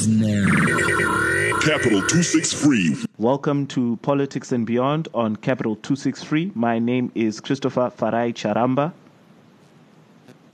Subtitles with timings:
[0.00, 3.04] And now, Capital 263.
[3.16, 6.52] Welcome to Politics and Beyond on Capital 263.
[6.54, 8.92] My name is Christopher Farai Charamba.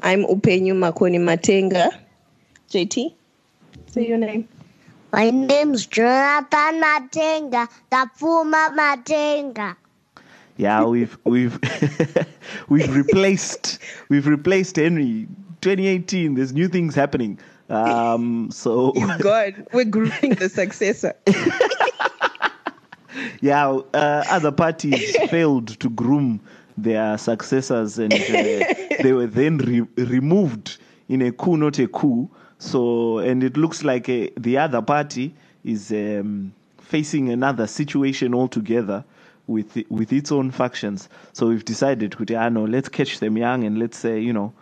[0.01, 1.91] I'm Upenyu Makoni Matenga.
[2.71, 3.13] JT,
[3.89, 4.49] say your name.
[5.13, 9.77] My name's Jonathan Matenga, the Puma Matenga.
[10.57, 11.59] Yeah, we've we've
[12.71, 15.29] we've replaced we've replaced Henry.
[15.65, 16.35] 2018.
[16.35, 17.39] There's new things happening.
[17.69, 19.67] Um, so gone.
[19.73, 21.15] We're grooming the successor.
[23.41, 26.41] yeah, uh, other parties failed to groom
[26.77, 30.79] their successors, and uh, they were then re- removed
[31.09, 32.29] in a coup, not a coup.
[32.59, 35.35] So, and it looks like uh, the other party
[35.65, 39.05] is um, facing another situation altogether
[39.47, 41.09] with with its own factions.
[41.33, 44.53] So we've decided, ah, no, let's catch them young and let's say, you know,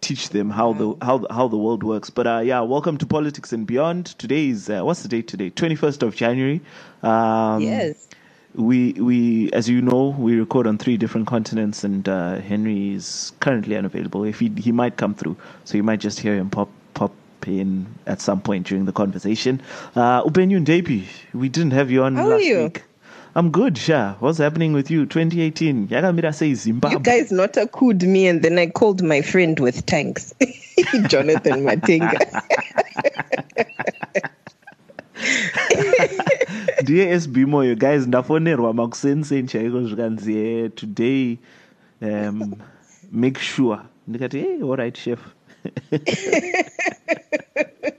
[0.00, 2.10] teach them how the how the, how the world works.
[2.10, 4.06] But uh, yeah, welcome to Politics and Beyond.
[4.18, 5.50] Today is uh, what's the date today?
[5.50, 6.60] Twenty first of January.
[7.02, 8.08] Um, yes.
[8.54, 13.32] We we as you know we record on three different continents, and uh, Henry is
[13.40, 14.24] currently unavailable.
[14.24, 17.12] If he he might come through, so you might just hear him pop pop
[17.46, 19.60] in at some point during the conversation.
[19.94, 22.62] Uh, Upenyu Ndepi, we didn't have you on How last are you?
[22.64, 22.84] week.
[23.38, 24.14] I'm good, Sha.
[24.18, 25.06] What's happening with you?
[25.06, 25.86] 2018.
[25.86, 26.96] Yagamira say Zimbabwe.
[26.96, 30.34] You guys not a cooed me, and then I called my friend with tanks,
[31.06, 32.18] Jonathan Matenga.
[36.82, 41.38] ndiye sb moyo guys ndafonerwa makusenseni chaiko zvikanzi eh, today
[42.02, 42.54] um,
[43.12, 45.20] make sure ndikati hey, alright chef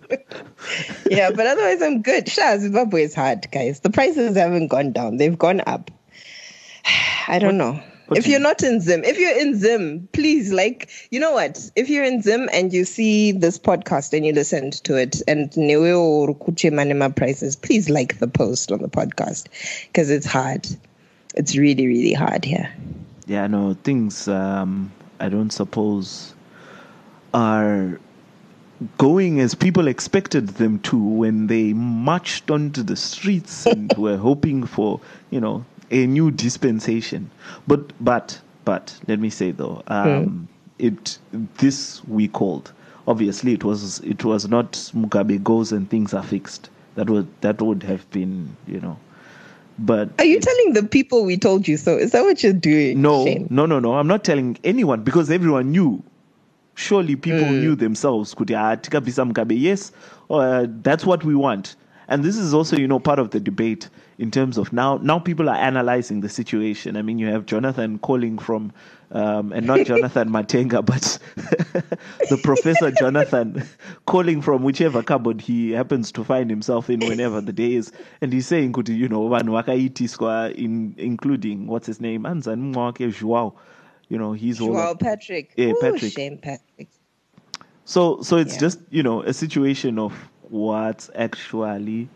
[1.09, 2.27] yeah, but otherwise I'm good.
[2.29, 3.79] Sure, Zimbabwe is hard, guys.
[3.81, 5.91] The prices haven't gone down; they've gone up.
[7.27, 7.79] I don't know.
[8.07, 11.19] what if do you- you're not in Zim, if you're in Zim, please, like, you
[11.19, 11.69] know what?
[11.75, 15.51] If you're in Zim and you see this podcast and you listened to it and
[15.51, 19.45] Newe or Kuche Manema prices, please like the post on the podcast
[19.87, 20.65] because it's hard.
[21.35, 22.73] It's really, really hard here.
[23.27, 26.33] yeah no things um, i don't suppose
[27.35, 27.99] are
[28.97, 34.65] going as people expected them to when they marched onto the streets and were hoping
[34.65, 37.29] for you know a new dispensation
[37.67, 40.47] but but but let me say though um,
[40.77, 41.17] it
[41.57, 42.71] this we called
[43.07, 47.61] obviously it was it was not mugabe goes and things are fixed that would that
[47.61, 48.97] would have been you know
[49.79, 51.97] but Are you telling the people we told you so?
[51.97, 53.01] Is that what you're doing?
[53.01, 53.47] no, Shane?
[53.49, 53.93] no, no, no.
[53.95, 56.03] I'm not telling anyone because everyone knew.
[56.79, 57.59] Surely people Mm.
[57.59, 58.33] knew themselves.
[58.33, 59.59] Kuti ah, tikabvisa Mugabe.
[59.59, 59.91] Yes,
[60.29, 61.75] uh, that's what we want.
[62.07, 64.97] And this is also, you know, part of the debate in terms of now.
[65.03, 66.95] Now people are analyzing the situation.
[66.95, 68.71] I mean, you have Jonathan calling from,
[69.11, 71.19] um, and not Jonathan Matenga, but
[72.29, 73.61] the Professor Jonathan
[74.05, 77.91] calling from whichever cupboard he happens to find himself in whenever the day is,
[78.21, 83.11] and he's saying, kuti, you know, vanhu vakaitiswa in including what's his name, Anzani Mwake
[83.19, 83.53] Joao.
[84.09, 85.53] You know, he's all Joao up- Patrick.
[85.55, 86.11] Yeah, Ooh, Patrick.
[86.11, 86.87] Shame Patrick.
[87.85, 88.59] So, so it's Yeah.
[88.59, 90.13] just you know a situation of
[90.49, 92.09] what's actually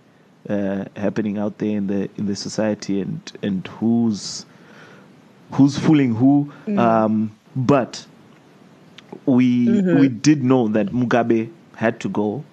[0.50, 4.46] uh, happening out there in the in the society and and who's
[5.52, 6.52] who's fooling who.
[6.78, 8.06] Um, but
[9.26, 12.44] we we did know that Mugabe had to go,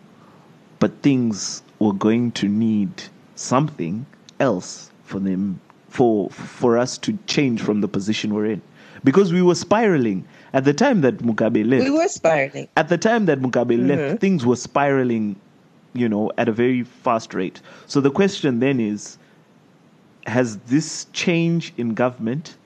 [0.78, 2.90] but things were going to need
[3.36, 4.04] something
[4.38, 8.62] else for them for for us to change from the position we're in
[9.04, 12.68] because we were spiraling at the time that Mugabe left We were spiraling.
[12.76, 13.88] at the time that Mugabe Mm-hmm.
[13.88, 15.36] left, things were spiraling,
[15.94, 17.60] you know, at a very fast rate.
[17.86, 19.18] So the question then is
[20.26, 22.56] has this change in government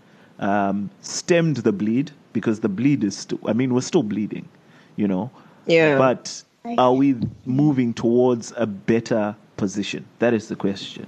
[0.40, 2.10] um, stemmed the bleed?
[2.32, 4.48] Because the bleed is still, I mean, we're still bleeding,
[4.96, 5.30] you know?
[5.66, 5.96] Yeah.
[5.98, 6.42] But
[6.78, 7.14] are we
[7.46, 10.04] moving towards a better position?
[10.18, 11.06] That is the question.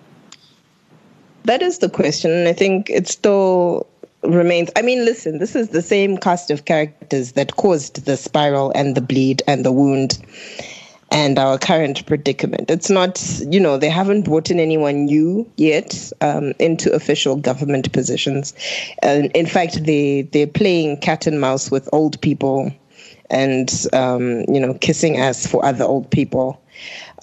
[1.45, 2.47] That is the question.
[2.47, 3.87] I think it's still
[4.29, 4.71] remains.
[4.77, 8.95] I mean, listen, this is the same cast of characters that caused the spiral and
[8.95, 10.19] the bleed and the wound
[11.11, 12.71] and our current predicament.
[12.71, 17.93] It's not, you know, they haven't brought in anyone new yet um, into official government
[17.93, 18.55] positions.
[19.03, 22.73] And in fact, they, they're playing cat and mouse with old people
[23.31, 26.61] and, um, you know, kissing ass for other old people.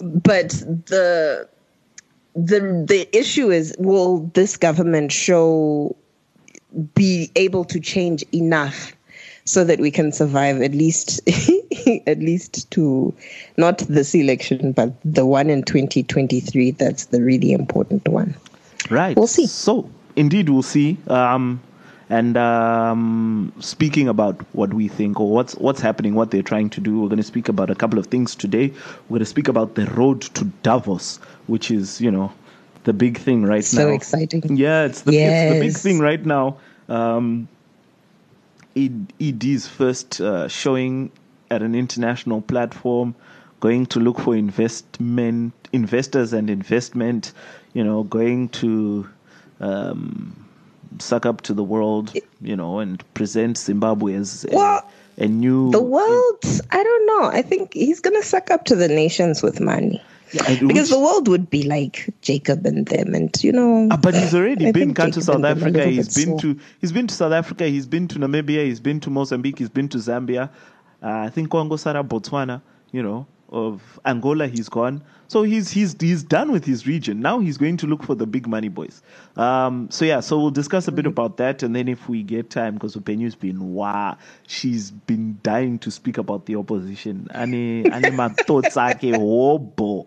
[0.00, 1.48] But the
[2.34, 5.94] the the issue is will this government show
[6.94, 8.92] be able to change enough
[9.46, 11.20] so that we can survive at least
[12.06, 13.14] at least to
[13.56, 18.34] not this election but the one in 2023 that's the really important one
[18.90, 19.16] Right.
[19.16, 19.46] We'll see.
[19.46, 20.98] So, indeed, we'll see.
[21.08, 21.60] Um,
[22.10, 26.80] And um, speaking about what we think or what's what's happening, what they're trying to
[26.80, 28.72] do, we're going to speak about a couple of things today.
[29.08, 31.16] We're going to speak about the road to Davos,
[31.46, 32.30] which is you know
[32.84, 33.82] the big thing right So now.
[33.84, 34.56] So exciting.
[34.56, 36.58] Yeah, it's the it's the big thing right now.
[36.88, 37.48] Um,
[38.76, 41.10] ED ED's first uh, showing
[41.50, 43.14] at an international platform,
[43.60, 47.32] going to look for investment investors and investment.
[47.72, 49.08] You know, going to
[49.60, 50.46] um,
[50.98, 52.12] suck up to the world.
[52.40, 57.30] You know, and present Zimbabwe as a, Well, a new The world, I don't know.
[57.30, 60.02] I think he's going to suck up to the nations with money.
[60.46, 63.88] And Because the world would be like Jacob and them, and you know.
[63.90, 65.86] Ah, but he's already I been come to South and them a Africa.
[65.86, 66.54] He's been slow.
[66.54, 67.66] to he's been to South Africa.
[67.66, 68.64] He's been to Namibia.
[68.64, 69.58] He's been to Mozambique.
[69.58, 70.50] He's been to Zambia.
[71.02, 72.62] Uh, I think Congo, Sara, Botswana.
[72.92, 75.02] You know, of Angola, he's gone.
[75.28, 77.20] So he's he's he's done with his region.
[77.20, 79.02] Now he's going to look for the big money boys.
[79.36, 82.50] Um, so yeah, so we'll discuss a bit about that, and then if we get
[82.50, 87.28] time, because Upenyu's been wow, she's been dying to speak about the opposition.
[87.34, 87.84] Ane
[88.16, 90.06] my thoughts are hobo.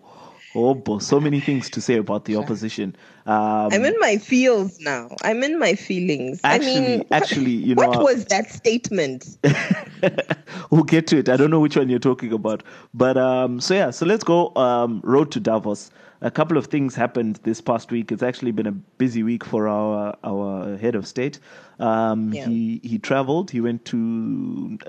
[0.54, 2.96] Oh, boy, so many things to say about the opposition.
[3.26, 5.14] Um, I'm in my feels now.
[5.22, 6.40] I'm in my feelings.
[6.42, 9.36] Actually- I mean, actually, you know, what was that statement?
[10.70, 11.28] we'll get to it.
[11.28, 12.62] I don't know which one you're talking about,
[12.94, 14.54] but um, so yeah, so let's go.
[14.56, 15.90] Um, road to Davos.
[16.20, 18.10] A couple of things happened this past week.
[18.10, 21.38] It's actually been a busy week for our our head of state.
[21.78, 22.46] Um, Yeah.
[22.48, 23.50] He he traveled.
[23.50, 23.96] He went to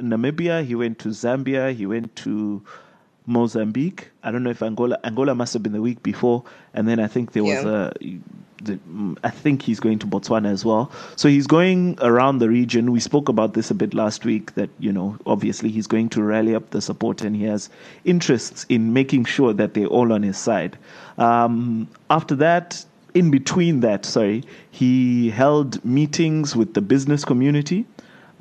[0.02, 0.66] Namibia.
[0.66, 1.76] He went to Zambia.
[1.76, 2.64] He went to
[3.26, 4.10] Mozambique.
[4.24, 4.98] I don't know if Angola.
[5.04, 6.44] Angola must have been the week before,
[6.74, 7.92] and then I think there was Yeah.
[8.04, 8.20] a.
[8.62, 8.78] The,
[9.24, 10.92] I think he's going to Botswana as well.
[11.16, 12.92] So he's going around the region.
[12.92, 14.56] We spoke about this a bit last week.
[14.56, 17.70] That you know, obviously, he's going to rally up the support, and he has
[18.04, 20.78] interests in making sure that they're all on his side.
[21.18, 22.84] Um, after that,
[23.14, 27.86] in between that, sorry, he held meetings with the business community.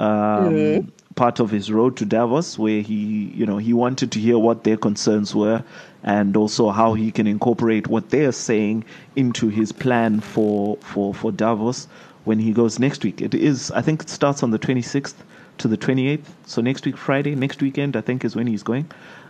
[0.01, 4.39] Um, Part of his road to Davos, where he, you know, he wanted to hear
[4.39, 5.65] what their concerns were,
[6.05, 8.85] and also how he can incorporate what they are saying
[9.17, 11.89] into his plan for for for Davos
[12.25, 13.21] when he goes next week.
[13.21, 15.15] It is, I think, it starts on the 26th
[15.59, 16.27] to the 28th.
[16.47, 18.89] So next week, Friday, next weekend, I think, is when he's going.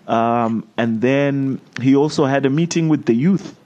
[0.08, 3.56] Um, and then he also had a meeting with the youth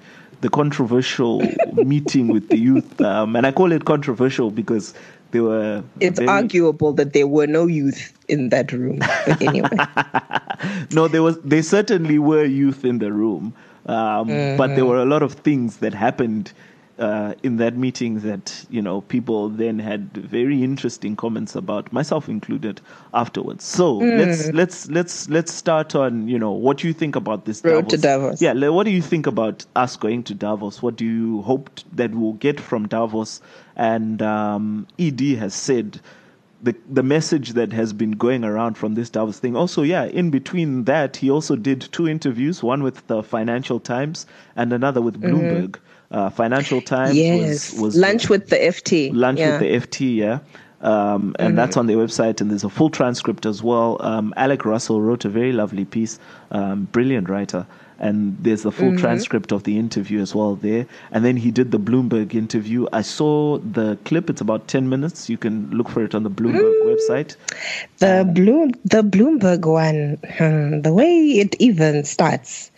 [0.42, 1.40] the controversial
[1.72, 4.92] meeting with the youth, um, and I call it controversial because
[5.40, 5.82] were.
[6.00, 9.00] It's very- arguable that there were no youth in that room.
[9.40, 9.68] Anyway,
[10.92, 11.38] No, there was.
[11.40, 13.54] They certainly were youth in the room,
[13.86, 16.52] um, but there were a lot of things that happened
[16.98, 22.28] uh, in that meeting that you know people then had very interesting comments about, myself
[22.28, 22.80] included,
[23.14, 23.64] afterwards.
[23.64, 27.88] So let's let's let's let's start on you know what you think about this Road
[27.90, 28.42] to Davos.
[28.42, 30.82] Yeah, what do you think about us going to Davos?
[30.82, 33.40] What do you hope that we'll get from Davos?
[33.74, 36.00] And um, Ed has said
[36.62, 39.56] the the message that has been going around from this Davos thing.
[39.56, 44.26] Also, yeah, in between that, he also did two interviews, one with the Financial Times
[44.54, 45.78] and another with Bloomberg.
[46.12, 47.42] Uh, Financial Times Mm-hmm.
[47.42, 49.10] yes, was was lunch with the FT.
[49.14, 49.58] lunch yeah.
[49.58, 49.64] Mm-hmm.
[49.64, 50.38] with the FT, yeah.
[50.82, 53.98] Um, and that's on their website, and there's a full transcript as well.
[54.00, 56.18] Um, Alec Russell wrote a very lovely piece,
[56.50, 57.64] um, brilliant writer,
[58.00, 58.96] and there's the full Mm-hmm.
[58.98, 60.86] transcript of the interview as well there.
[61.12, 62.88] And then he did the Bloomberg interview.
[62.92, 65.30] I saw the clip; it's about ten minutes.
[65.30, 66.96] You can look for it on the Bloomberg Mm.
[66.96, 67.36] website.
[67.98, 72.71] The Bloom, the Bloomberg one, hmm, the way it even starts.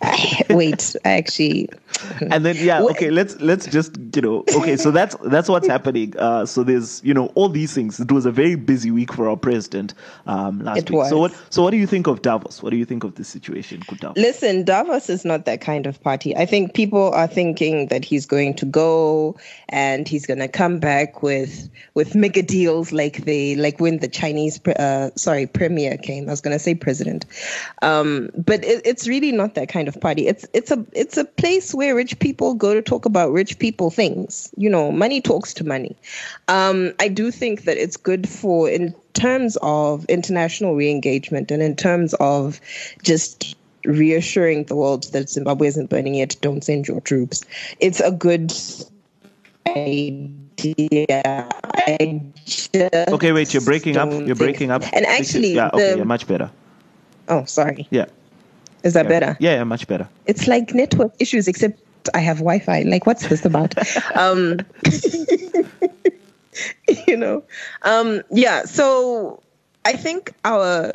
[0.50, 1.68] Wait, I actually,
[2.30, 6.16] and then yeah okay let's let's just you know okay so that's that's what's happening
[6.18, 9.28] uh so there's you know all these things it was a very busy week for
[9.28, 9.92] our president
[10.26, 12.76] um last It week so what so what do you think of davos what do
[12.76, 14.16] you think of this situation Kutao?
[14.16, 16.36] listen, Davos is not that kind of party.
[16.36, 19.36] I think people are thinking that he's going to go
[19.68, 24.08] and he's going to come back with with mega deals like they like when the
[24.08, 26.28] Chinese pre- uh, sorry premier came.
[26.28, 27.26] I was going to say president,
[27.82, 30.26] um, but it, it's really not that kind of party.
[30.26, 33.90] It's it's a it's a place where rich people go to talk about rich people
[33.90, 34.52] things.
[34.56, 35.96] You know, money talks to money.
[36.48, 41.76] Um, I do think that it's good for in terms of international re-engagement and in
[41.76, 42.60] terms of
[43.02, 47.44] just reassuring the world that Zimbabwe isn't burning yet, don't send your troops.
[47.80, 48.52] It's a good
[49.66, 51.48] idea.
[53.08, 56.26] Okay wait you're breaking up you're breaking up And actually, yeah okay the, yeah much
[56.26, 56.50] better
[57.28, 57.86] oh, sorry.
[57.90, 58.06] yeah
[58.82, 59.08] Is that yeah.
[59.08, 59.36] better?
[59.40, 61.80] yeah yeah much better It's like network issues, except
[62.14, 62.82] I have Wi-Fi.
[62.82, 63.74] Like, what's this about?
[64.16, 64.60] um,
[67.06, 67.42] you know,
[67.82, 68.64] um, yeah.
[68.64, 69.42] So
[69.84, 70.92] I think our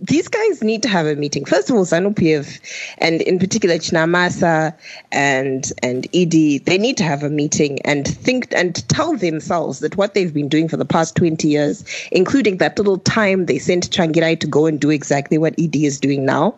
[0.00, 1.44] these guys need to have a meeting.
[1.44, 2.60] First of all, ZANU PF
[2.98, 4.74] and in particular Chinamasa
[5.10, 9.96] and and ED, they need to have a meeting and think and tell themselves that
[9.96, 13.90] what they've been doing for the past 20 years, including that little time they sent
[13.90, 16.54] Tsvangirai to go and do exactly what ED is doing now,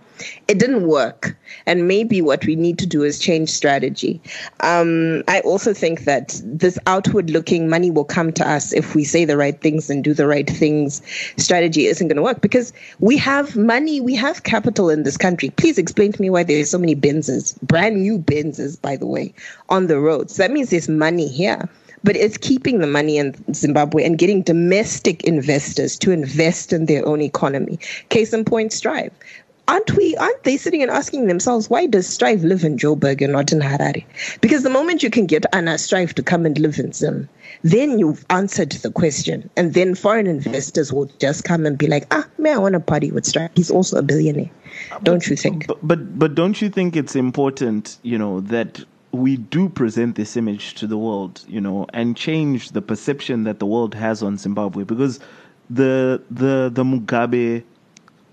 [0.49, 1.37] it didn't work.
[1.67, 4.21] And maybe what we need to do is change strategy.
[4.61, 9.05] Um, I also think that this outward looking money will come to us if we
[9.05, 11.03] say the right things and do the right things
[11.37, 15.51] strategy isn't going to work because we have money, we have capital in this country.
[15.51, 19.35] Please explain to me why there's so many Benzes, brand new Benzes, by the way,
[19.69, 20.37] on the roads.
[20.37, 21.69] That means there's money here
[22.03, 27.07] but it's keeping the money in Zimbabwe and getting domestic investors to invest in their
[27.07, 27.79] own economy.
[28.09, 29.13] Case in point, Strive
[29.71, 33.33] aren't we aren't they sitting and asking themselves why does strive live in joburg and
[33.33, 34.05] not in harare?
[34.41, 37.29] Because the moment you can get anna strive to come and live in zim
[37.63, 39.51] then you've answered the question.
[39.57, 42.81] And then foreign investors will just come and be like ah may i want to
[42.81, 44.51] party with strive he's also a billionaire.
[45.03, 45.67] Don't you think?
[45.67, 50.37] But, but but don't you think it's important, you know, that we do present this
[50.37, 54.37] image to the world, you know, and change the perception that the world has on
[54.37, 54.85] Zimbabwe?
[54.85, 55.21] Because
[55.69, 57.63] the the the Mugabe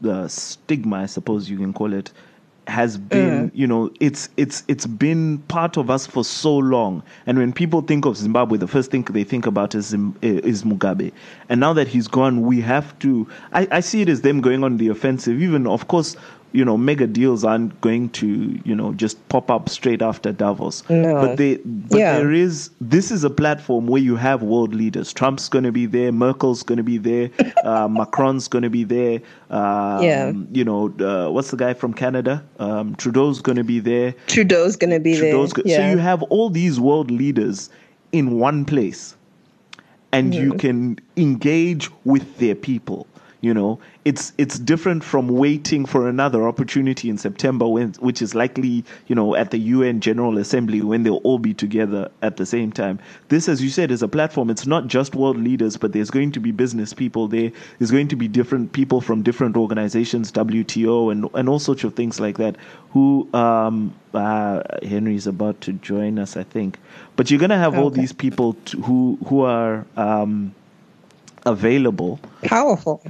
[0.01, 2.11] the stigma, I suppose you can call it,
[2.67, 7.01] has been, you know, it's it's it's been part of us for so long.
[7.25, 10.63] And when people think of Zimbabwe, the first thing they think about is eh, is
[10.63, 11.13] Mugabe.
[11.47, 13.27] And now that he's gone, we have to.
[13.53, 15.41] I, I see it as them going on the offensive.
[15.41, 16.17] Even of course,
[16.53, 20.83] you know, mega deals aren't going to, you know, just pop up straight after Davos.
[20.89, 21.13] No.
[21.15, 22.17] But they, but Yeah.
[22.17, 22.69] there is.
[22.81, 25.11] This is a platform where you have world leaders.
[25.13, 26.11] Trump's going to be there.
[26.11, 27.29] Merkel's going to be there.
[27.63, 29.19] Uh, Macron's going to be there.
[29.49, 30.31] Um, Yeah.
[30.53, 32.43] You know, uh, what's the guy from Canada?
[32.59, 34.13] Um, Trudeau's going to be there.
[34.27, 35.77] trudeau's gonna be Trudeau's there go- yeah.
[35.77, 37.69] So you have all these world leaders
[38.13, 39.15] in one place,
[40.13, 40.57] and you Mm-hmm.
[40.59, 43.05] can engage with their people.
[43.41, 48.33] You know, it's it's different from waiting for another opportunity in September, when which is
[48.33, 52.45] likely, you know, at the UN General Assembly when they'll all be together at the
[52.45, 52.99] same time.
[53.27, 54.49] This, as you said, is a platform.
[54.49, 57.51] It's not just world leaders, but there's going to be business people there.
[57.77, 61.93] There's going to be different people from different organizations, WTO, and and all sorts of
[61.93, 62.55] things like that.
[62.91, 66.79] Who um, uh, Henry's about to join us, I think.
[67.15, 70.55] But you're gonna have all these people to, who who are um,
[71.45, 73.03] available, powerful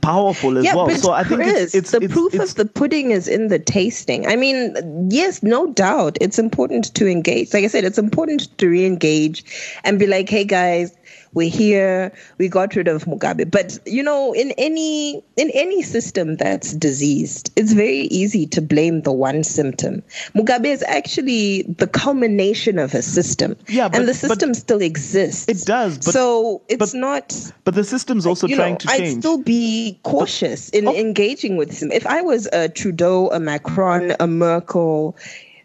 [0.00, 0.90] powerful as yeah, well.
[0.90, 3.48] So I think Chris, it's, it's the it's- proof it's- of the pudding is in
[3.48, 4.26] the tasting.
[4.26, 7.52] I mean, yes, no doubt, it's important to engage.
[7.52, 9.44] Like I said, it's important to re-engage
[9.84, 10.92] and be like, "Hey, guys,
[11.34, 12.12] we're here.
[12.38, 17.50] We got rid of Mugabe." But you know, in any in any system that's diseased,
[17.56, 20.02] it's very easy to blame the one symptom.
[20.34, 23.56] Mugabe is actually the culmination of a system.
[23.68, 25.46] Yeah, but- and the but- system still exists.
[25.48, 28.98] It does, but- so it's but- not but the system's also trying know, to I'd
[28.98, 29.18] change.
[29.20, 30.94] still be cautious in Oh.
[30.94, 31.90] engaging with him.
[31.92, 35.16] If I was a Trudeau, a Macron, a Merkel,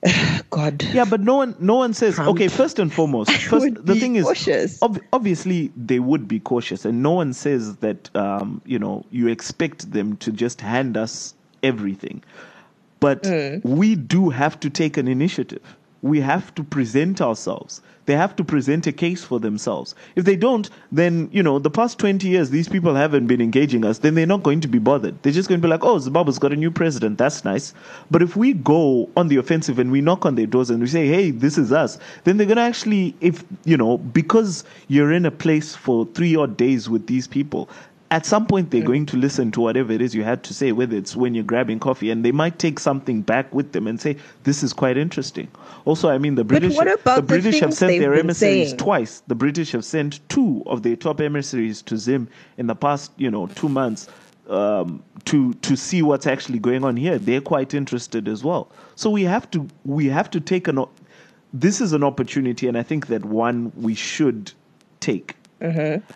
[0.49, 2.15] God, Yeah, but no one, no one says.
[2.15, 2.29] Trump.
[2.31, 4.81] Okay, first and foremost, first the thing is, cautious.
[4.83, 8.13] ob- obviously they would be cautious, and no one says that.
[8.15, 11.33] Um, you know, you expect them to just hand us
[11.63, 12.23] everything,
[12.99, 13.63] but Mm.
[13.63, 15.63] we do have to take an initiative.
[16.03, 17.81] We have to present ourselves.
[18.05, 19.95] They have to present a case for themselves.
[20.17, 23.85] If they don't, then you know, the past twenty years, these people haven't been engaging
[23.85, 23.99] us.
[23.99, 25.15] Then they're not going to be bothered.
[25.23, 27.17] They're just going to be like, "Oh, Zimbabwe's got a new president.
[27.17, 27.73] That's nice."
[28.11, 30.87] But if we go on the offensive and we knock on their doors and we
[30.87, 35.13] say, "Hey, this is us," then they're going to actually, if you know, because you're
[35.13, 37.69] in a place for three odd days with these people,
[38.13, 40.71] at some point they're going to listen to whatever it is you had to say,
[40.71, 43.99] whether it's when you're grabbing coffee, and they might take something back with them and
[43.99, 45.47] say, "This is quite interesting."
[45.85, 48.77] Also, I mean, the British, the the British have sent their emissaries saying?
[48.77, 49.23] twice.
[49.25, 52.27] The British have sent two of their top emissaries to Zim
[52.57, 54.07] in the past, you know, two months.
[54.47, 58.69] Um, to to see what's actually going on here, they're quite interested as well.
[58.95, 60.85] So we have to we have to take an.
[61.51, 64.51] This is an opportunity, and I think that one we should
[64.99, 65.35] take.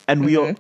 [0.08, 0.56] And we are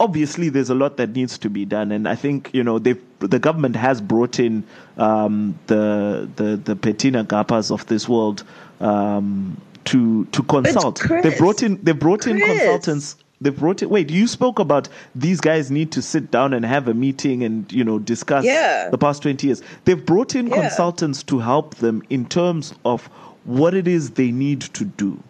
[0.00, 2.94] obviously there's a lot that needs to be done, and I think you know they
[3.20, 4.64] the government has brought in
[4.96, 8.44] um, the the the Petina Gappahs of this world
[8.80, 11.02] um, to to consult.
[11.22, 13.16] they brought in they brought in consultants.
[13.40, 13.90] They brought it.
[13.90, 17.70] Wait, you spoke about these guys need to sit down and have a meeting and
[17.72, 18.88] you know discuss Yeah.
[18.90, 19.62] the past twenty years.
[19.84, 20.62] They've brought in Yeah.
[20.62, 23.06] consultants to help them in terms of
[23.44, 25.22] what it is they need to do.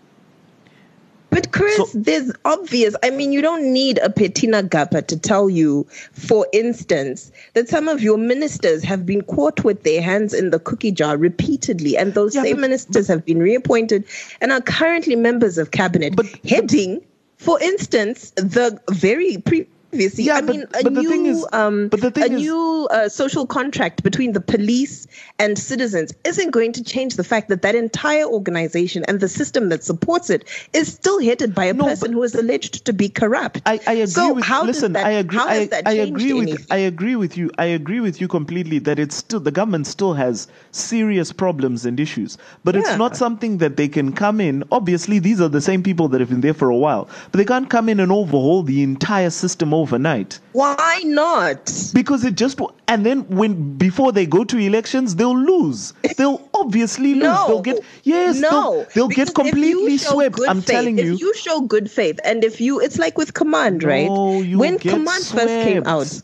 [1.38, 2.96] But Chris, So- there's obvious.
[3.04, 7.86] I mean, you don't need a Petina Gappah to tell you, for instance, that some
[7.86, 12.12] of your ministers have been caught with their hands in the cookie jar repeatedly, and
[12.14, 14.02] those Yeah, same but- ministers have been reappointed
[14.40, 17.02] and are currently members of cabinet, But- heading,
[17.36, 20.24] for instance, the very pre obviously.
[20.24, 22.36] Yeah, I but- mean, a but the new, thing is- um, but the thing a
[22.36, 25.06] is- new uh, social contract between the police
[25.38, 29.68] and citizens isn't going to change the fact that that entire organization and the system
[29.68, 33.08] that supports it is still headed by a No, person who is alleged to be
[33.08, 33.62] corrupt.
[33.66, 36.48] I, I agree so with how listen, that, I agree How I, I agree with
[36.48, 36.66] anything?
[36.70, 37.50] I agree with you.
[37.58, 41.98] I agree with you completely that it's still the government still has serious problems and
[42.00, 42.38] issues.
[42.64, 44.64] But it's not something that they can come in.
[44.70, 47.08] Obviously these are the same people that have been there for a while.
[47.30, 50.40] But they can't come in and overhaul the entire system overnight.
[50.52, 51.90] Why not?
[51.94, 55.92] Because it just and then when before they go to elections, they'll lose.
[56.16, 57.22] They'll obviously lose.
[57.22, 60.38] No, They'll get yes, no, they'll, they'll get completely swept.
[60.48, 61.14] I'm faith, telling if you.
[61.16, 64.06] you show good faith, and if you, it's like with Command, right?
[64.08, 65.86] No, you when get Command first came swept.
[65.88, 66.22] out,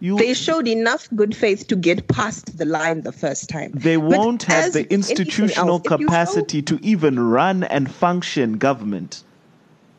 [0.00, 3.70] You, they showed enough good faith to get past the line the first time.
[3.74, 8.58] they But won't have the institutional else, you show- capacity to even run and function
[8.58, 9.22] government.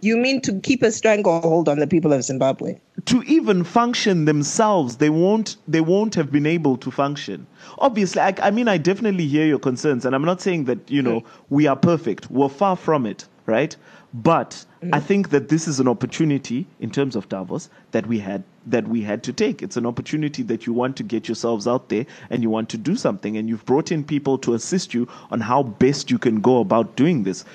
[0.03, 2.77] You mean to keep a stranglehold on the people of Zimbabwe?
[3.05, 5.55] To even function themselves, they won't.
[5.65, 7.48] They won't have been able to function.
[7.79, 11.01] Obviously, I, I mean, I definitely hear your concerns, and I'm not saying that you
[11.01, 11.25] know mm.
[11.50, 12.29] we are perfect.
[12.29, 13.77] We're far from it, right?
[14.13, 15.03] But I mm.
[15.03, 19.01] think that this is an opportunity in terms of Davos that we had that we
[19.01, 19.62] had to take.
[19.63, 22.77] It's an opportunity that you want to get yourselves out there and you want to
[22.77, 26.41] do something, and you've brought in people to assist you on how best you can
[26.41, 27.45] go about doing this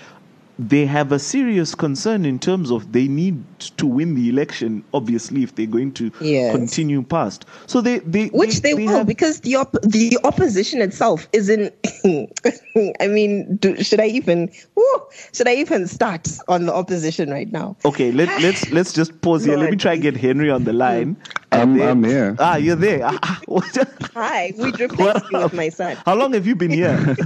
[0.59, 3.43] they have a serious concern in terms of they need
[3.77, 6.55] to win the election, obviously, if they're going to Yes.
[6.55, 7.45] continue past.
[7.67, 11.73] So they, they Which they, will, have- because the op- the opposition itself isn't.
[13.01, 14.51] I mean, do, should I even?
[14.75, 14.85] Woo,
[15.33, 17.77] should I even start on the opposition right now?
[17.85, 19.57] Okay, let, let's let's just pause here.
[19.57, 21.17] Let me try and get Henry on the line.
[21.53, 22.37] I'm- And then- I'm here.
[22.41, 23.09] Ah, you're there.
[23.47, 23.77] What-
[24.15, 25.97] Hi, we replaced you with my son.
[26.05, 27.17] How long have you been here?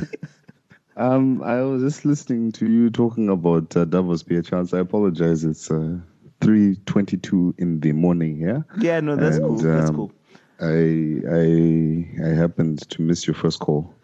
[0.96, 4.74] Um, I was just listening to you talking about uh, Davos be a chance.
[4.74, 5.44] I apologize.
[5.44, 5.96] It's uh,
[6.40, 8.64] three twenty-two in the morning here.
[8.78, 9.56] yeah, no, that's And, cool.
[9.56, 10.12] That's um, cool.
[10.60, 13.94] I I I happened to miss your first call.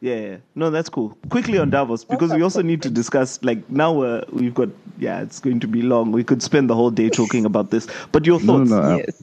[0.00, 0.36] Yeah, yeah.
[0.54, 1.16] no, that's cool.
[1.30, 3.42] Quickly on Davos because we also need to discuss.
[3.42, 6.12] Like now, uh, we've got yeah, it's going to be long.
[6.12, 7.88] We could spend the whole day talking about this.
[8.12, 8.70] But your thoughts?
[8.70, 8.96] no, no.
[8.98, 9.22] Yes.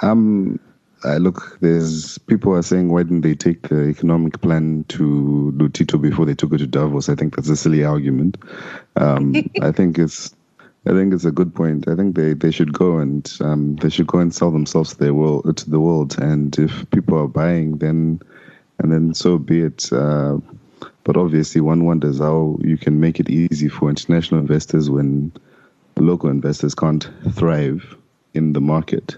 [0.00, 0.58] Um,
[1.04, 6.00] I look, there's people are saying why didn't they take the economic plan to Lutito
[6.00, 7.08] before they took it to Davos?
[7.08, 8.36] I think that's a silly argument.
[8.96, 10.34] Um, I think it's,
[10.86, 11.86] I think it's a good point.
[11.88, 15.04] I think they, they should go and um, they should go and sell themselves to
[15.04, 15.56] the world.
[15.56, 18.20] To the world, and if people are buying, then
[18.78, 19.92] and then so be it.
[19.92, 20.38] Uh,
[21.04, 25.32] but obviously, one wonders how you can make it easy for international investors when
[25.96, 27.96] local investors can't thrive
[28.34, 29.16] in the market.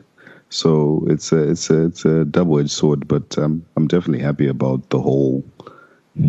[0.50, 4.48] So it's a it's a it's a double edged sword, but um, I'm definitely happy
[4.48, 5.44] about the whole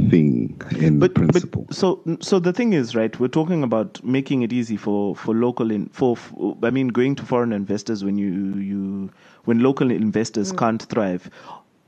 [0.09, 1.63] thing in but, principle.
[1.63, 5.33] But, so so the thing is right we're talking about making it easy for for
[5.33, 8.29] local in for, for i mean going to foreign investors when you
[8.59, 9.09] you
[9.45, 11.29] when local investors can't thrive.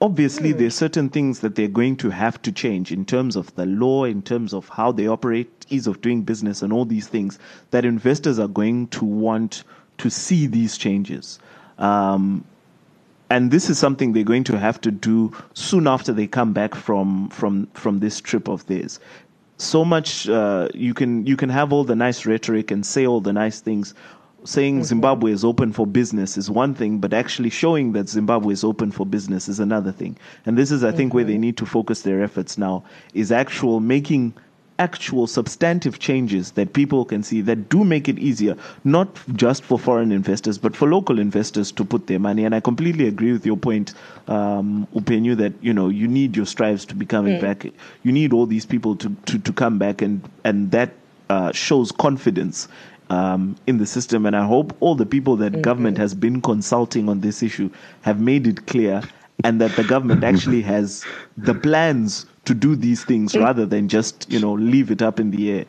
[0.01, 3.65] Obviously there's certain things that they're going to have to change in terms of the
[3.67, 7.39] law in terms of how they operate ease of doing business and all these things
[7.71, 9.63] that investors are going to want
[9.99, 11.39] to see these changes
[11.83, 12.45] um,
[13.29, 16.75] and this is something they're going to have to do soon after they come back
[16.75, 18.99] from from from this trip of theirs.
[19.57, 23.21] So much uh, you can you can have all the nice rhetoric and say all
[23.21, 23.93] the nice things.
[24.45, 28.63] Saying Zimbabwe is open for business is one thing, but actually showing that Zimbabwe is
[28.63, 30.17] open for business is another thing.
[30.45, 33.79] And this is, I think, where they need to focus their efforts now is actual
[33.79, 34.33] making
[34.79, 39.77] actual substantive changes that people can see that do make it easier, not just for
[39.77, 42.43] foreign investors, but for local investors to put their money.
[42.43, 43.93] And I completely agree with your point,
[44.27, 47.65] um, Upenyu, that you know you need your strives to be coming back.
[48.03, 50.91] You need all these people to, to, to come back, and and that
[51.29, 52.67] uh, shows confidence.
[53.09, 57.09] Um, in the system, and I hope all the people that government has been consulting
[57.09, 57.69] on this issue
[58.01, 59.03] have made it clear,
[59.43, 61.05] and that the government actually has
[61.37, 65.31] the plans to do these things rather than just you know leave it up in
[65.31, 65.65] the air.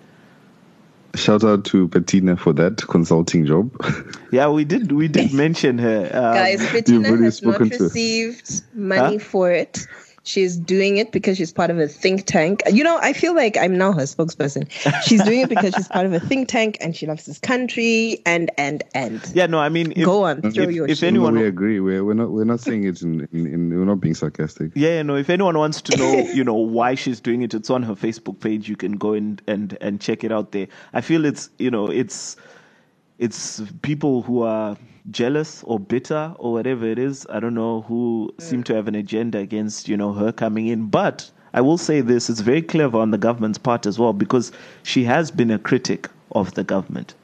[1.14, 3.70] Shout out to Bettina for that consulting job.
[4.32, 6.06] Yeah, we did we did mention her.
[6.12, 9.24] Um, Guys, You've Bettina has not received money Huh?
[9.24, 9.86] for it.
[10.26, 12.62] She's doing it because she's part of a think tank.
[12.72, 14.70] You know, I feel like I'm now her spokesperson.
[15.02, 18.22] She's doing it because she's part of a think tank and she loves this country
[18.24, 19.20] and and and.
[19.34, 21.08] yeah, no, I mean, if, Go on, throw if, your if shit.
[21.08, 21.78] anyone, no, we agree.
[21.78, 24.72] We're, we're not we're not saying it in, in, in we're not being sarcastic.
[24.74, 27.82] yeah, no, if anyone wants to know, you know, why she's doing it, it's on
[27.82, 28.66] her Facebook page.
[28.66, 30.68] You can go and and and check it out there.
[30.94, 32.36] I feel it's you know it's
[33.18, 34.76] it's people who are
[35.10, 37.26] jealous or bitter or whatever it is.
[37.30, 40.86] I don't know who seem to have an agenda against you know her coming in,
[40.86, 41.30] but.
[41.56, 44.50] I will say this: it's very clever on the government's part as well because
[44.82, 47.14] she has been a critic of the government.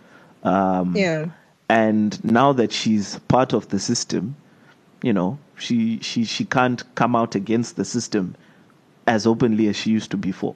[0.44, 1.26] Um, Yeah.
[1.68, 4.36] and now that she's part of the system,
[5.02, 8.36] you know, she she she can't come out against the system
[9.08, 10.54] as openly as she used to before.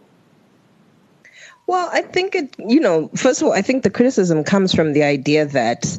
[1.67, 4.93] Well, I think it, you know, first of all, I think the criticism comes from
[4.93, 5.99] the idea that,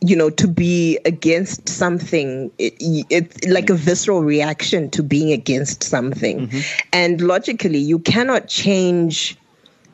[0.00, 2.74] you know, to be against something, it,
[3.10, 6.48] it's like a visceral reaction to being against something.
[6.48, 6.88] Mm-hmm.
[6.92, 9.36] And logically, you cannot change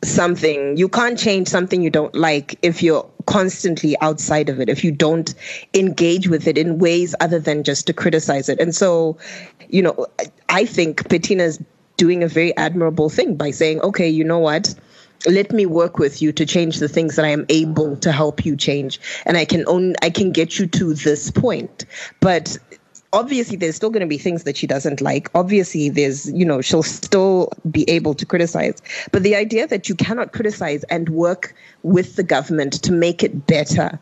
[0.02, 0.76] something.
[0.76, 4.90] You can't change something you don't like if you're constantly outside of it, if you
[4.90, 5.32] don't
[5.74, 8.58] engage with it in ways other than just to criticize it.
[8.58, 9.16] And so,
[9.68, 11.60] you know, I- I think Bettina's
[11.96, 14.74] doing a very admirable thing by saying, okay, you know what?
[15.26, 18.44] Let me work with you to change the things that I am able to help
[18.44, 19.00] you change.
[19.24, 21.84] And I can own I can get you to this point.
[22.20, 22.58] But
[23.12, 26.60] obviously there's still going to be things that she doesn't like obviously there's you know
[26.60, 28.80] she'll still be able to criticize
[29.10, 33.46] but the idea that you cannot criticize and work with the government to make it
[33.46, 33.98] better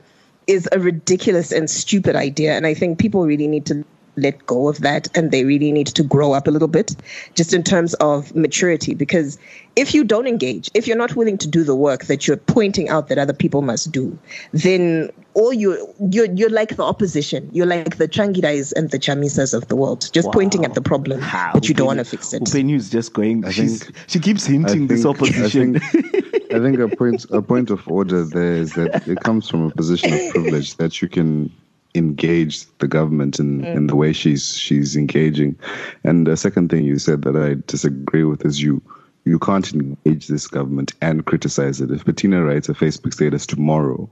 [0.46, 3.84] is a ridiculous and stupid idea and i think people really need to
[4.20, 6.94] let go of that and they really need to grow up a little bit
[7.34, 9.38] just in terms of maturity because
[9.76, 12.88] if you don't engage if you're not willing to do the work that you're pointing
[12.88, 14.16] out that other people must do
[14.52, 19.54] then all you you're you're like the opposition you're like the tsvangirais and the chamisas
[19.54, 22.32] of the world just pointing at the problem Wow, but you don't want to fix
[22.32, 23.44] it Upenyu is just going.
[23.44, 25.76] I she's, think- she keeps I hinting this opposition.
[25.76, 29.48] I think, I think a point a point of order there is that it comes
[29.48, 31.50] from a position of privilege that you can
[31.94, 33.76] engage the government in, mm.
[33.76, 35.58] in the way she's she's engaging.
[36.04, 38.82] And the second thing you said that I disagree with is you
[39.24, 41.90] you can't engage this government and criticize it.
[41.90, 44.08] If Bettina writes a Facebook status tomorrow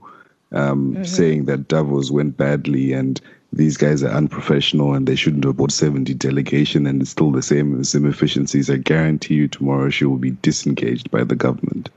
[0.51, 1.03] um, mm-hmm.
[1.03, 3.19] saying that Davos went badly and
[3.51, 7.41] these guys are unprofessional and they shouldn't have bought 70 delegation and it's still the
[7.41, 11.89] same the same efficiencies, I guarantee you tomorrow she will be disengaged by the government.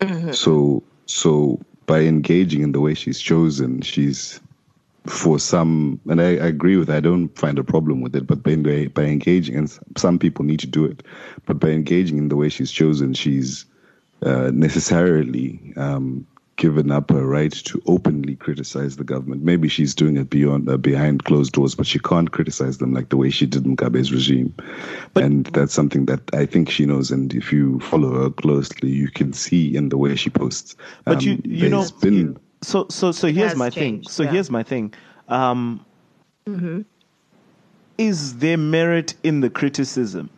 [0.00, 0.32] Mm-hmm.
[0.32, 4.40] So so by engaging in the way she's chosen, she's
[5.06, 6.90] for some, and I, I agree with.
[6.90, 8.56] I don't find a problem with it, but by
[8.88, 11.02] by engaging, and some people need to do it,
[11.46, 13.64] but by engaging in the way she's chosen, she's
[14.22, 19.42] uh, necessarily um, given up her right to openly criticize the government.
[19.42, 23.08] Maybe she's doing it beyond uh, behind closed doors, but she can't criticize them like
[23.08, 24.54] the way she did Mugabe's regime,
[25.14, 27.10] and that's something that I think she knows.
[27.10, 30.76] And if you follow her closely, you can see in the way she posts.
[31.04, 34.02] But you um, you know there's been so so so here's my thing.
[34.04, 34.30] So yeah.
[34.30, 34.94] here's my thing.
[35.28, 35.84] Um,
[37.98, 40.30] Is there merit in the criticism?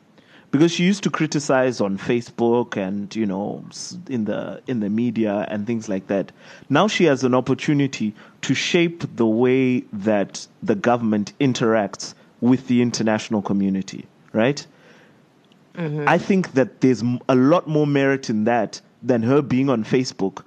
[0.51, 3.65] Because she used to criticize on Facebook and you know
[4.09, 6.33] in the in the media and things like that.
[6.69, 12.83] Now she has an opportunity to shape the way that the government interacts with the
[12.83, 14.67] international community, right?
[16.09, 20.43] I think that there's a lot more merit in that than her being on Facebook,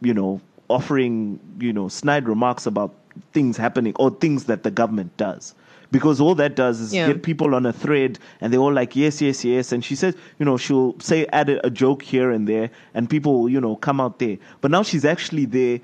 [0.00, 0.40] you know,
[0.72, 2.94] offering, you know, snide remarks about
[3.32, 5.54] things happening or things that the government does.
[5.90, 7.06] Because all that does is Yeah.
[7.08, 9.72] get people on a thread and they're all like, yes, yes, yes.
[9.72, 13.10] And she says, you know, she'll say, add a, a joke here and there and
[13.10, 14.38] people, you know, come out there.
[14.62, 15.80] But now she's actually there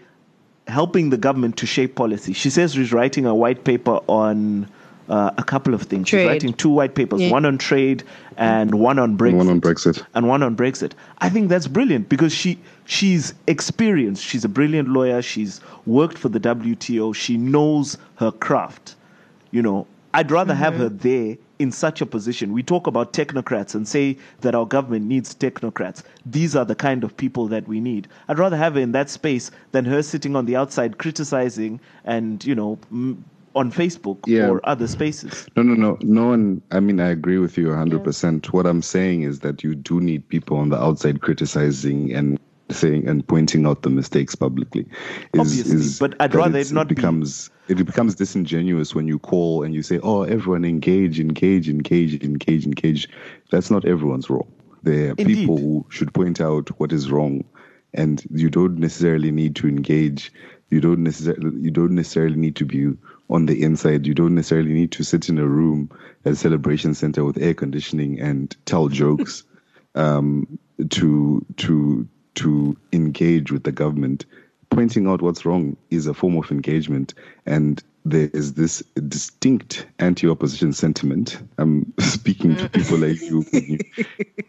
[0.67, 2.33] helping the government to shape policy.
[2.33, 4.69] She says she's writing a white paper on
[5.09, 6.09] uh, a couple of things.
[6.09, 7.31] She's writing two white papers, Yeah.
[7.31, 8.03] one on trade
[8.37, 9.37] and one on Brexit.
[9.37, 10.03] one on Brexit.
[10.15, 10.93] And one on Brexit.
[11.19, 14.23] I think that's brilliant because she she's experienced.
[14.25, 15.23] She's a brilliant lawyer.
[15.23, 17.15] She's worked for the WTO.
[17.15, 18.95] She knows her craft.
[19.51, 22.53] You know, I'd rather have her there in such a position.
[22.53, 26.03] We talk about technocrats and say that our government needs technocrats.
[26.25, 28.07] These are the kind of people that we need.
[28.29, 32.45] I'd rather have her in that space than her sitting on the outside criticizing and,
[32.45, 33.25] you know, m-
[33.59, 34.49] on Facebook Yeah.
[34.49, 35.47] or other spaces.
[35.57, 35.99] No, no, no.
[36.03, 38.53] No one, I mean, I agree with you 100%.
[38.53, 42.39] What I'm saying is that you do need people on the outside criticizing and
[42.71, 44.87] saying and pointing out the mistakes publicly.
[45.35, 49.07] Is, Obviously, is but I'd rather it's- it not be- becomes, It becomes disingenuous when
[49.09, 53.09] you call and you say, oh, everyone engage, engage, engage, engage, engage.
[53.51, 54.49] That's not everyone's role.
[54.85, 55.35] There are Indeed.
[55.37, 57.43] people who should point out what is wrong
[57.95, 60.31] and you don't necessarily need to engage
[60.71, 62.93] you don't necessarily you don't necessarily need to be
[63.31, 65.91] on the inside you don't necessarily need to sit in a room
[66.25, 69.45] at a celebration center with air conditioning and tell jokes
[69.95, 70.59] um,
[70.91, 74.25] to to to engage with the government.
[74.71, 77.15] Pointing out what's wrong is a form of engagement
[77.47, 81.43] and there is this distinct anti-opposition sentiment.
[81.59, 83.45] I'm speaking to people like you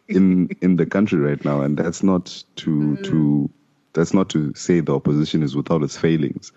[0.08, 3.50] in in the country right now and that's not to to
[3.94, 6.52] that's not to say the opposition is without its failings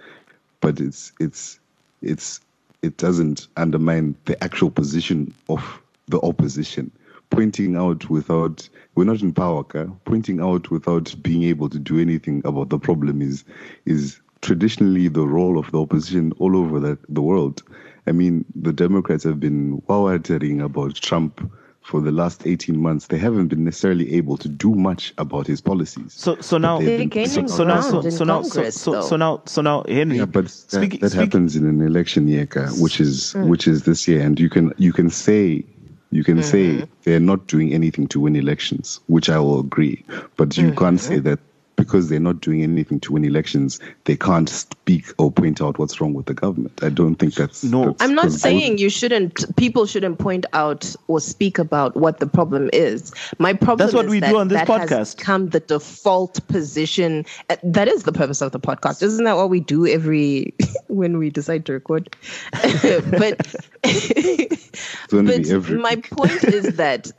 [0.60, 1.58] but it's it's
[2.02, 2.40] it's
[2.82, 6.90] it doesn't undermine the actual position of the opposition
[7.30, 9.86] pointing out without we're not in power okay?
[10.04, 13.44] pointing out without being able to do anything about the problem is
[13.86, 17.62] is traditionally the role of the opposition all over the, the world.
[18.06, 21.50] I mean, the Democrats have been wawatering about Trump
[21.82, 23.08] for the last 18 months.
[23.08, 26.12] They haven't been necessarily able to do much about his policies.
[26.14, 29.16] So so now they've They're gaining so, so now so, so now so, so, so
[29.16, 32.46] now so now Henry Yeah, but that, speaking, that speaking- happens in an election year,
[32.78, 33.48] which is Mm.
[33.48, 35.64] which is this year, and you can you can say
[36.10, 36.80] you can Mm-hmm.
[36.82, 40.04] say they're not doing anything to win elections, which I will agree,
[40.36, 41.14] but you can't Mm-hmm.
[41.14, 41.40] say that
[41.82, 46.00] because they're not doing anything to win elections, they can't speak or point out what's
[46.00, 46.78] wrong with the government.
[46.82, 47.64] I don't think that's.
[47.64, 47.86] No.
[47.86, 49.56] that's I'm not saying you shouldn't.
[49.56, 53.12] People shouldn't point out or speak about what the problem is.
[53.38, 53.78] My problem.
[53.78, 55.16] That's what is we do that on this that has podcast.
[55.18, 57.24] become the default position.
[57.50, 59.02] Uh, That is the purpose of the podcast.
[59.02, 60.54] Isn't that what we do every
[60.86, 62.14] when we decide to record?
[62.52, 67.10] but It's going to but my point is that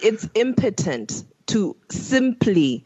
[0.00, 2.84] it's impotent to simply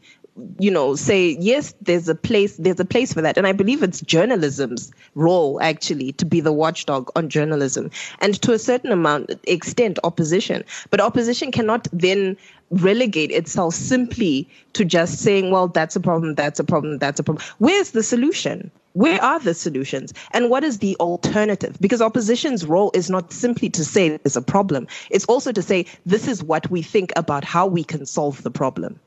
[0.59, 3.37] you know say yes there's a place there's a place for that.
[3.37, 7.91] And i believe it's journalism's role actually to be the watchdog on journalism.
[8.19, 10.63] And to a certain amount extent opposition.
[10.89, 12.37] But opposition cannot then
[12.69, 17.23] relegate itself simply to just saying well that's a problem that's a problem that's a
[17.23, 17.45] problem.
[17.57, 18.71] Where's the solution?
[18.93, 20.13] Where are the solutions?
[20.31, 21.77] And what is the alternative?
[21.79, 24.87] Because opposition's role is not simply to say there's a problem.
[25.09, 28.51] It's also to say this is what we think about how we can solve the
[28.51, 28.99] problem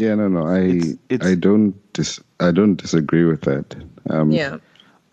[0.00, 3.76] Yeah, no, no, I It's- it's- I don't dis, I don't disagree with that.
[4.08, 4.56] Um, yeah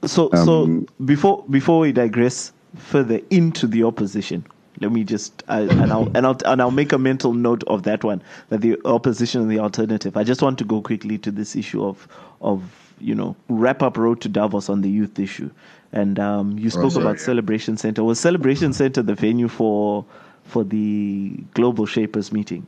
[0.05, 4.45] So, Um, so before before we digress further into the opposition,
[4.79, 7.83] let me just I, and I'll and I'll and I'll make a mental note of
[7.83, 10.15] that one that the opposition and the alternative.
[10.15, 12.07] I just want to go quickly to this issue of
[12.41, 12.61] of
[13.01, 15.49] you know wrap up road to Davos on the youth issue,
[15.91, 17.25] and um, you spoke sorry, about yeah.
[17.25, 18.03] Celebration Center.
[18.03, 20.05] Was Celebration Center the venue for
[20.43, 22.65] for the Global Shapers meeting?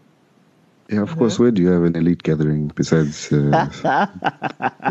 [0.89, 1.37] Yeah, of course.
[1.39, 3.31] Where do you have an elite gathering besides?
[3.31, 3.67] Uh,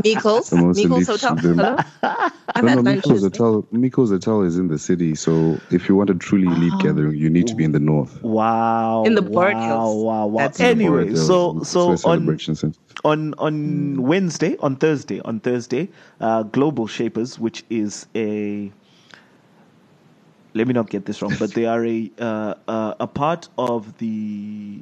[0.04, 1.36] Meikles, The most elite Hotel.
[1.38, 1.56] student.
[1.60, 1.76] Hello?
[2.54, 3.62] I'm no, no, Meikles Hotel.
[3.72, 6.78] Meikles Hotel is in the city, so if you want a truly elite Oh.
[6.78, 8.22] gathering, you need to be in the north.
[8.22, 9.04] Wow!
[9.04, 10.04] In the wow, Boreals.
[10.04, 10.26] Wow!
[10.26, 10.38] Wow!
[10.38, 12.38] That's in the Anyway, Boreals, so so a on
[13.04, 15.88] on on Wednesday, on Thursday, on Thursday,
[16.20, 18.70] uh, Global Shapers, which is a
[20.54, 23.98] let me not get this wrong, but they are a uh, uh, a part of
[23.98, 24.80] the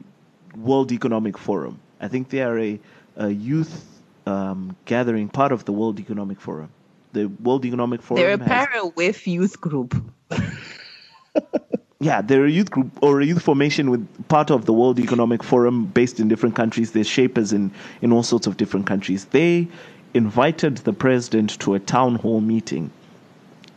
[0.56, 1.80] World Economic Forum.
[2.00, 2.80] I think they are a,
[3.16, 3.86] a youth
[4.26, 6.70] um, gathering, part of the World Economic Forum.
[7.12, 8.22] The World Economic Forum.
[8.22, 9.94] They're a para with youth group.
[12.00, 15.42] yeah, they're a youth group or a youth formation with part of the World Economic
[15.42, 16.92] Forum based in different countries.
[16.92, 17.70] They're shapers in,
[18.02, 19.26] in all sorts of different countries.
[19.26, 19.68] They
[20.12, 22.90] invited the president to a town hall meeting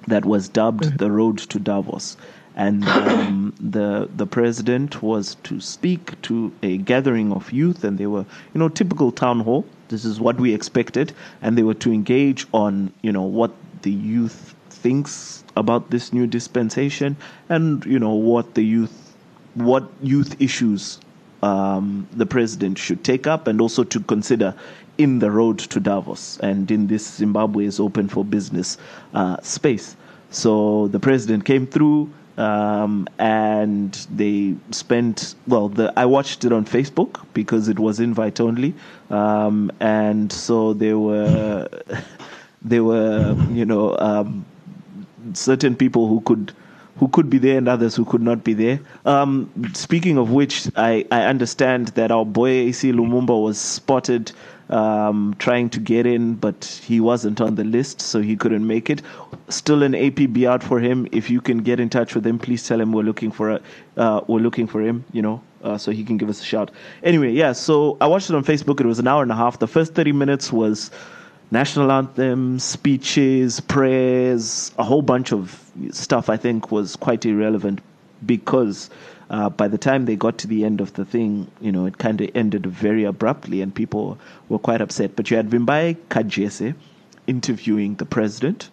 [0.08, 2.18] that was dubbed the Road to Davos.
[2.60, 8.06] And um, the the president was to speak to a gathering of youth, and they
[8.06, 9.64] were, you know, typical town hall.
[9.88, 13.92] This is what we expected, and they were to engage on, you know, what the
[13.92, 17.16] youth thinks about this new dispensation,
[17.48, 19.16] and you know what the youth,
[19.54, 21.00] what youth issues
[21.42, 24.54] um, the president should take up, and also to consider
[24.98, 28.78] in the road to Davos and in this Zimbabwe is open for business
[29.14, 29.96] uh, space.
[30.30, 32.10] So the president came through
[32.40, 38.40] um, and they spent, well, the, I watched it on Facebook because it was invite
[38.40, 38.74] only.
[39.10, 41.68] Um, and so they were,
[42.62, 44.46] they were, you know, um,
[45.34, 46.54] certain people who could
[46.98, 48.78] who could be there and others who could not be there.
[49.06, 54.34] Um, speaking of which, I, I understand that our boy Acie Lumumba was spotted
[54.70, 58.90] um, trying to get in, but he wasn't on the list, so he couldn't make
[58.90, 59.02] it.
[59.50, 61.08] Still an APB out for him.
[61.12, 63.62] If you can get in touch with him, please tell him we're looking for a,
[63.98, 65.04] uh, we're looking for him.
[65.12, 66.72] You know, uh, so he can give us a shout.
[67.04, 67.52] Anyway, yeah.
[67.54, 68.80] So I watched it on Facebook.
[68.80, 69.60] It was an hour and a half.
[69.60, 70.92] The first thirty minutes was
[71.52, 77.82] national anthem, speeches, prayers, a whole bunch of stuff I think was quite irrelevant
[78.26, 78.90] because
[79.30, 81.98] uh, by the time they got to the end of the thing, you know, it
[81.98, 85.16] kind of ended very abruptly and people were quite upset.
[85.16, 86.74] But you had Vimbai Kajese
[87.28, 88.70] interviewing the president.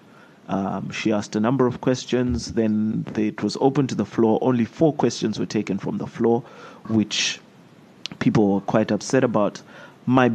[0.49, 2.53] Um, she asked a number of questions.
[2.53, 4.39] Then they, it was open to the floor.
[4.41, 6.43] Only four questions were taken from the floor,
[6.89, 7.41] which
[8.19, 9.61] people were quite upset about.
[10.07, 10.33] My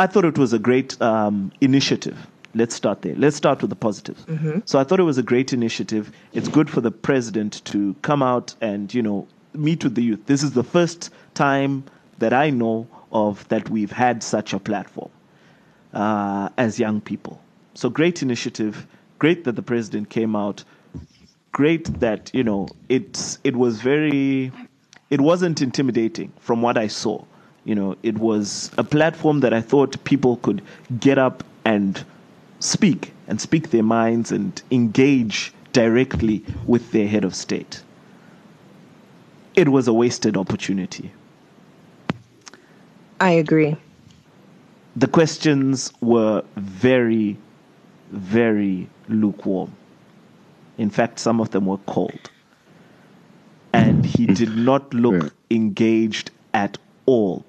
[0.00, 2.28] I thought it was a great um, initiative.
[2.58, 3.14] Let's start there.
[3.14, 4.24] Let's start with the positives.
[4.64, 6.10] So I thought it was a great initiative.
[6.32, 10.26] It's good for the president to come out and you know meet with the youth.
[10.26, 11.84] This is the first time
[12.18, 15.10] that I know of that we've had such a platform
[15.94, 17.40] uh, as young people.
[17.74, 18.88] So great initiative.
[19.20, 20.64] Great that the president came out.
[21.52, 24.50] Great that you know it's it was very.
[25.10, 27.24] It wasn't intimidating from what I saw.
[27.64, 30.60] You know, it was a platform that I thought people could
[30.98, 32.04] get up and
[32.60, 37.82] speak and speak their minds and engage directly with their head of state.
[39.54, 41.12] It was a wasted opportunity.
[43.20, 43.76] I agree.
[44.96, 47.36] The questions were very,
[48.10, 49.72] very lukewarm.
[50.78, 52.30] In fact, some of them were cold.
[53.72, 54.36] And he mm.
[54.36, 57.44] did not look engaged at all.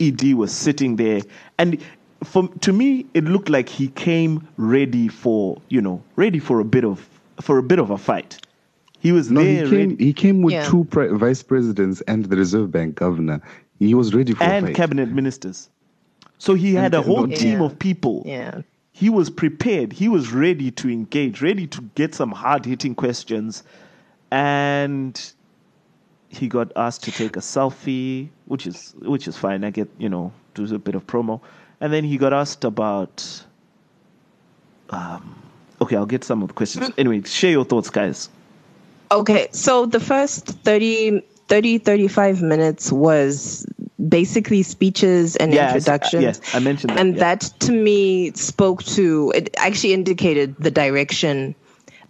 [0.00, 1.22] ED was sitting there,
[1.58, 1.80] and
[2.24, 6.64] for to me, it looked like he came ready for you know ready for a
[6.64, 7.08] bit of
[7.40, 8.38] for a bit of a fight.
[9.00, 9.90] He was No, he there came.
[9.90, 10.68] ready, He came with Yeah.
[10.68, 13.40] two pre- vice presidents and the Reserve Bank governor.
[13.78, 14.74] He was ready for a and fight.
[14.74, 15.68] cabinet ministers.
[16.38, 17.36] So he had a And- whole Yeah.
[17.36, 18.24] team of people.
[18.26, 18.62] Yeah.
[18.92, 19.92] He was prepared.
[19.92, 23.62] He was ready to engage, ready to get some hard hitting questions.
[24.32, 25.32] And
[26.28, 29.62] he got asked to take a selfie, which is which is fine.
[29.64, 31.40] I get, you know, do a bit of promo.
[31.80, 33.44] And then he got asked about
[34.90, 35.34] um
[35.80, 36.90] okay, I'll get some of the questions.
[36.98, 38.28] Anyway, share your thoughts, guys.
[39.10, 43.64] Okay, so the first 30, 30 35 minutes was
[44.08, 46.22] basically speeches and s- introductions.
[46.22, 47.20] yes, I mentioned that, And yeah.
[47.20, 51.54] that to me spoke to, it actually indicated the direction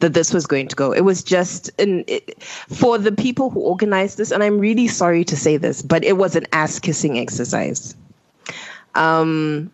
[0.01, 0.93] that this was going to go.
[0.93, 5.25] It was just an, it, for the people who organized this, and I'm really sorry
[5.25, 7.95] to say this, but it was an ass kissing exercise.
[8.99, 9.71] Um,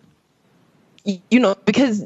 [1.04, 2.04] you know, because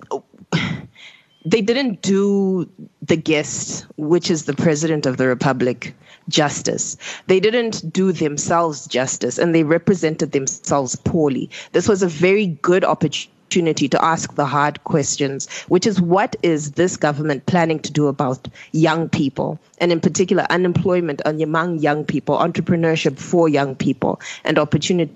[1.45, 2.69] they didn't do
[3.03, 5.95] the guest, which is the president of the republic,
[6.29, 6.97] justice.
[7.27, 11.51] They didn't do themselves justice and they represented themselves poorly.
[11.73, 16.73] This was a very good opportunity to ask the hard questions, which is what is
[16.73, 22.37] this government planning to do about young people, and in particular, unemployment among young people,
[22.37, 25.13] entrepreneurship for young people, and opportunity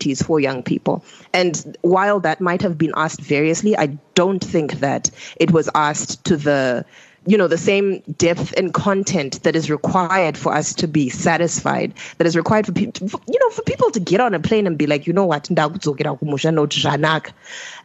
[0.00, 1.04] opportunities for young people.
[1.32, 6.24] And while that might have been asked variously, I don't think that it was asked
[6.24, 6.84] to the
[7.26, 11.92] you know the same depth and content that is required for us to be satisfied
[12.16, 14.78] that is required for people you know for people to get on a plane and
[14.78, 15.50] be like you know what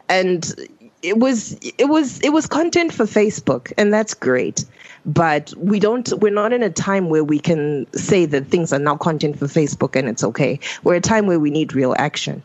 [0.08, 0.54] and
[1.06, 4.64] it was it was it was content for facebook and that's great
[5.04, 8.78] but we don't we're not in a time where we can say that things are
[8.78, 12.42] now content for facebook and it's okay we're a time where we need real action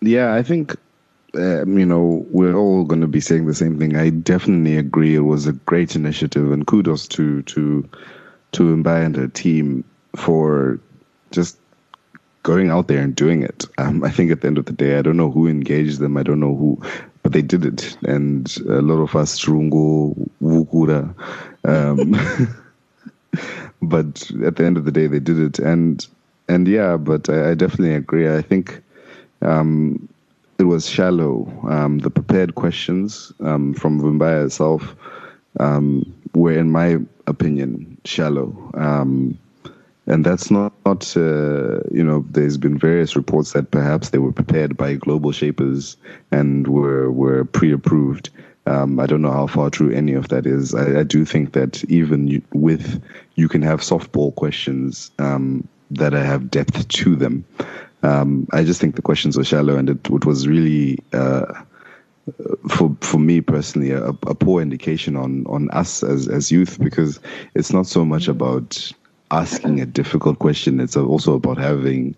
[0.00, 0.76] Yeah, I think
[1.34, 3.96] um, you know we're all going to be saying the same thing.
[3.96, 5.14] I definitely agree.
[5.14, 7.88] It was a great initiative, and kudos to to
[8.52, 9.84] to Vimbai and her team
[10.16, 10.80] for
[11.32, 11.58] just
[12.48, 13.66] going out there and doing it.
[13.76, 16.16] Um, I think at the end of the day, I don't know who engaged them.
[16.16, 16.80] I don't know who,
[17.22, 21.14] but they did it, and a lot of us Trungo Wukura.
[21.64, 22.16] Um,
[23.82, 26.06] but at the end of the day, they did it, and
[26.48, 28.34] and yeah, but I, I definitely agree.
[28.34, 28.82] I think
[29.42, 30.08] um,
[30.58, 31.52] it was shallow.
[31.68, 34.96] Um, the prepared questions um, from Vumbaya itself
[35.60, 38.70] um, were, in my opinion, shallow.
[38.72, 39.38] Um,
[40.08, 44.32] and that's not, not uh, you know, there's been various reports that perhaps they were
[44.32, 45.96] prepared by global shapers
[46.32, 48.30] and were, were pre approved.
[48.66, 50.74] Um, I don't know how far true any of that is.
[50.74, 53.02] I, I do think that even you, with,
[53.34, 57.44] you can have softball questions um, that have depth to them.
[58.02, 61.52] Um, I just think the questions were shallow, and it, it was really, uh,
[62.68, 67.18] for for me personally, a, a poor indication on on us as as youth because
[67.54, 68.92] it's not so much about
[69.30, 72.14] asking a difficult question; it's also about having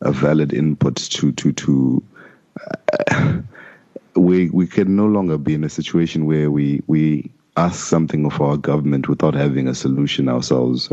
[0.00, 2.02] a valid input to to to.
[3.10, 3.40] Uh,
[4.14, 8.40] we we can no longer be in a situation where we we ask something of
[8.40, 10.90] our government without having a solution ourselves.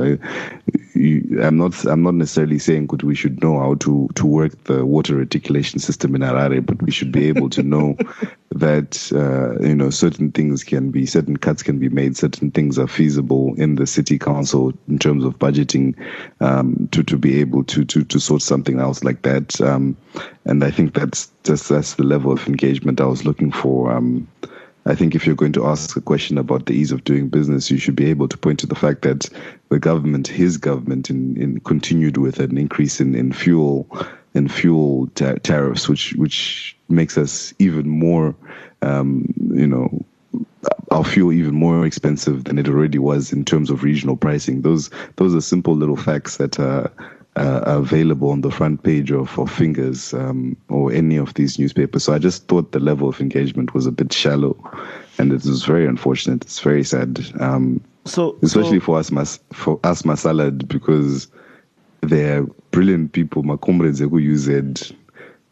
[0.93, 4.63] You, I'm not I'm not necessarily saying that we should know how to to work
[4.65, 7.97] the water reticulation system in Harare, but we should be able to know
[8.51, 12.79] that uh, you know certain things can be certain cuts can be made, certain things
[12.79, 15.95] are feasible in the city council in terms of budgeting
[16.41, 19.59] um, to to be able to to to sort something else like that.
[19.61, 19.95] Um,
[20.45, 23.91] and I think that's just that's the level of engagement I was looking for.
[23.91, 24.27] Um,
[24.89, 27.69] I think if you're going to ask a question about the ease of doing business,
[27.69, 29.29] you should be able to point to the fact that
[29.69, 33.87] the government, his government, in, in continued with an increase in, in fuel
[34.33, 38.35] in fuel ta- tariffs, which which makes us even more,
[38.81, 40.03] um, you know,
[40.89, 44.63] our fuel even more expensive than it already was in terms of regional pricing.
[44.63, 46.91] Those those are simple little facts that are,
[47.39, 52.03] uh, available on the front page of, of Fingers um, or any of these newspapers.
[52.03, 54.57] So I just thought the level of engagement was a bit shallow,
[55.17, 56.43] and it was very unfortunate.
[56.43, 61.27] It's very sad, um, So, especially so- for us, mas- for us Masalad, because
[62.01, 64.91] they're brilliant people, my comrades at UZ,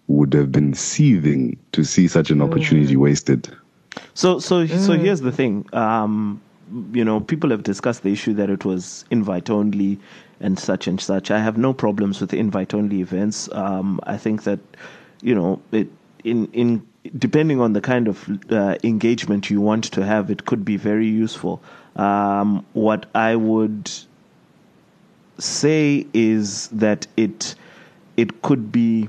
[0.08, 3.50] would have been seething to see such an opportunity wasted.
[4.14, 5.66] So, so, so here's the thing.
[5.74, 6.42] Um,
[6.94, 10.00] you know, people have discussed the issue that it was invite only
[10.40, 11.32] and such and such.
[11.32, 13.50] I have no problems with invite only events.
[13.54, 14.60] Um, I think that,
[15.22, 15.88] you know, it
[16.24, 16.86] in in
[17.18, 21.08] depending on the kind of uh, engagement you want to have, it could be very
[21.08, 21.62] useful.
[21.96, 23.92] Um, what I would
[25.40, 27.56] say is that it
[28.18, 29.08] it could be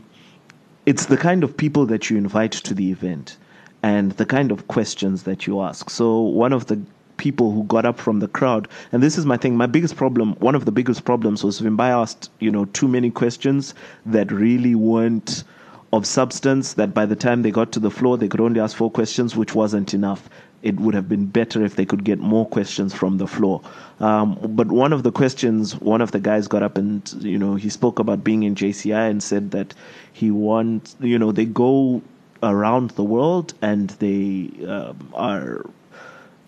[0.87, 3.37] it's the kind of people that you invite to the event
[3.83, 5.91] and the kind of questions that you ask.
[5.91, 6.81] So one of the
[7.19, 10.35] people who got up from the crowd, and this is my thing, my biggest problem,
[10.37, 13.75] one of the biggest problems was Vimbai asked, you know, too many questions
[14.07, 15.45] that really weren't
[15.93, 18.77] of substance that by the time they got to the floor they could only ask
[18.77, 20.29] four questions, which wasn't enough.
[20.61, 23.63] It would have been better if they could get more questions from the floor.
[24.01, 27.55] Um, but one of the questions, one of the guys got up and you know
[27.55, 29.73] he spoke about being in JCI and said that
[30.13, 32.03] he wants, you know, they go
[32.43, 35.65] around the world and they um, are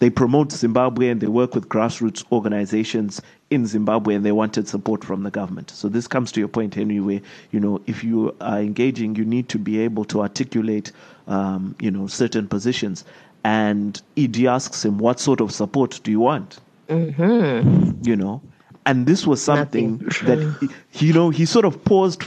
[0.00, 3.20] they promote Zimbabwe and they work with grassroots organizations
[3.50, 5.70] in Zimbabwe and they wanted support from the government.
[5.70, 7.20] So this comes to your point, Henry, where
[7.52, 10.90] you know if you are engaging, you need to be able to articulate,
[11.28, 13.04] um, you know, certain positions.
[13.44, 18.02] And ED asks him, "What sort of support do you want?" Mm-hmm.
[18.02, 18.40] You know,
[18.86, 22.24] and this was something that you know he sort of paused,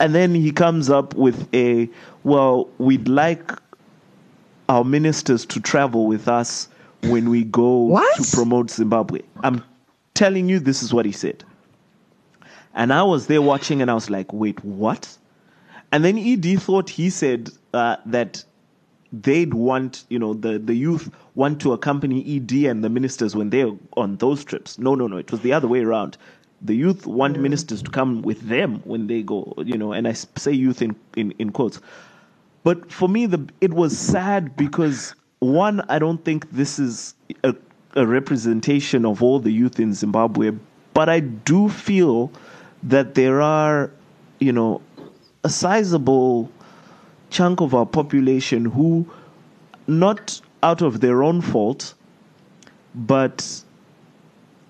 [0.00, 1.88] and then he comes up with a,
[2.24, 3.52] "Well, we'd like."
[4.68, 6.68] Our ministers to travel with us
[7.04, 8.16] when we go What?
[8.16, 9.20] to promote Zimbabwe.
[9.42, 9.62] I'm
[10.14, 11.44] telling you, this is what he said.
[12.74, 15.16] And I was there watching and I was like, wait, what?
[15.90, 18.44] And then ED thought he said uh, that
[19.12, 23.50] they'd want, you know, the, the youth want to accompany ED and the ministers when
[23.50, 24.78] they're on those trips.
[24.78, 25.18] No, no, no.
[25.18, 26.16] It was the other way around.
[26.62, 30.12] The youth want ministers to come with them when they go, you know, and I
[30.12, 31.80] say youth in, in, in quotes.
[32.64, 37.54] But for me, the it was sad because one, I don't think this is a,
[37.96, 40.52] a representation of all the youth in Zimbabwe,
[40.94, 42.30] but I do feel
[42.84, 43.90] that there are,
[44.38, 44.80] you know,
[45.42, 46.50] a sizable
[47.30, 49.08] chunk of our population who,
[49.88, 51.94] not out of their own fault,
[52.94, 53.62] but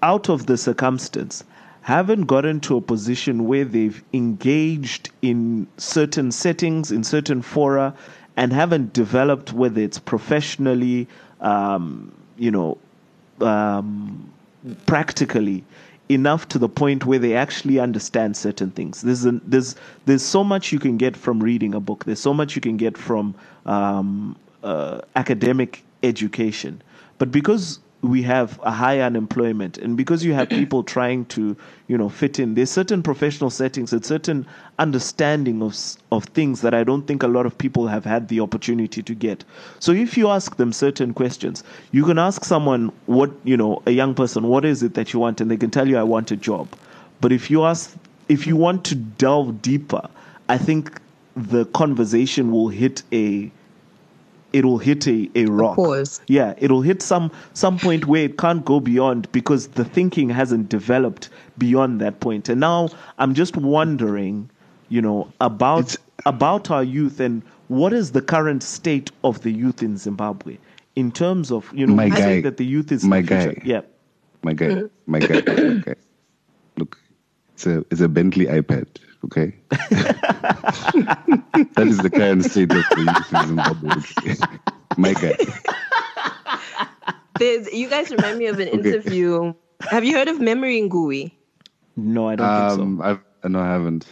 [0.02, 1.44] out of the circumstance,
[1.82, 7.92] haven't gotten to a position where they've engaged in certain settings, in certain fora,
[8.36, 11.06] and haven't developed, whether it's professionally,
[11.40, 12.78] um, you know,
[13.40, 14.32] um,
[14.86, 15.64] practically,
[16.08, 19.02] enough to the point where they actually understand certain things.
[19.02, 19.76] There's there's
[20.06, 22.04] there's so much you can get from reading a book.
[22.04, 23.34] There's so much you can get from
[23.66, 26.82] um, uh, academic education,
[27.18, 29.78] but because we have a high unemployment.
[29.78, 33.92] And because you have people trying to you know fit in there's certain professional settings
[33.92, 34.46] and certain
[34.78, 35.76] understanding of
[36.10, 39.14] of things that I don't think a lot of people have had the opportunity to
[39.14, 39.44] get.
[39.78, 43.92] So if you ask them certain questions you can ask someone what you know a
[43.92, 45.40] young person what is it that you want?
[45.40, 46.68] And they can tell you I want a job.
[47.20, 47.96] But if you ask
[48.28, 50.08] if you want to delve deeper
[50.48, 51.00] I think
[51.36, 53.50] the conversation will hit a
[54.52, 55.76] it will hit a, a rock.
[55.76, 56.20] pause.
[56.28, 60.68] Yeah, it'll hit some some point where it can't go beyond because the thinking hasn't
[60.68, 61.28] developed
[61.58, 62.48] beyond that point.
[62.48, 62.88] And now
[63.18, 64.50] I'm just wondering,
[64.88, 69.50] you know, about It's- about our youth and what is the current state of the
[69.50, 70.56] youth in Zimbabwe
[70.94, 72.40] in terms of you know My we say guy.
[72.42, 73.60] that the youth is My guy.
[73.64, 73.80] Yeah.
[74.44, 74.86] My guy, mm-hmm.
[75.06, 75.36] my guy,
[75.78, 75.94] okay.
[76.76, 76.98] Look,
[77.54, 78.86] it's a it's a Bentley iPad,
[79.24, 79.54] okay.
[79.70, 79.84] that
[81.78, 83.90] is the current state of the youth in Zimbabwe.
[83.90, 84.36] okay?
[84.96, 85.36] my guy.
[87.38, 89.54] There's, you guys remind me of an interview.
[89.90, 91.32] Have you heard of Memory Nguwi?
[91.96, 93.04] No, I don't think so.
[93.04, 94.06] I've no, I haven't.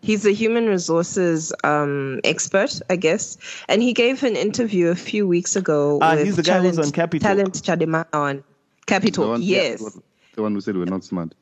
[0.00, 3.36] He's a human resources um, expert, I guess,
[3.68, 5.98] and he gave an interview a few weeks ago.
[6.00, 7.28] Ah, with he's the guy who's Talent- on Capital.
[7.28, 8.44] Talent Chadema on
[8.86, 9.24] Capital.
[9.24, 9.80] The one, yes.
[9.80, 10.02] the
[10.34, 11.34] the one who said we're not smart.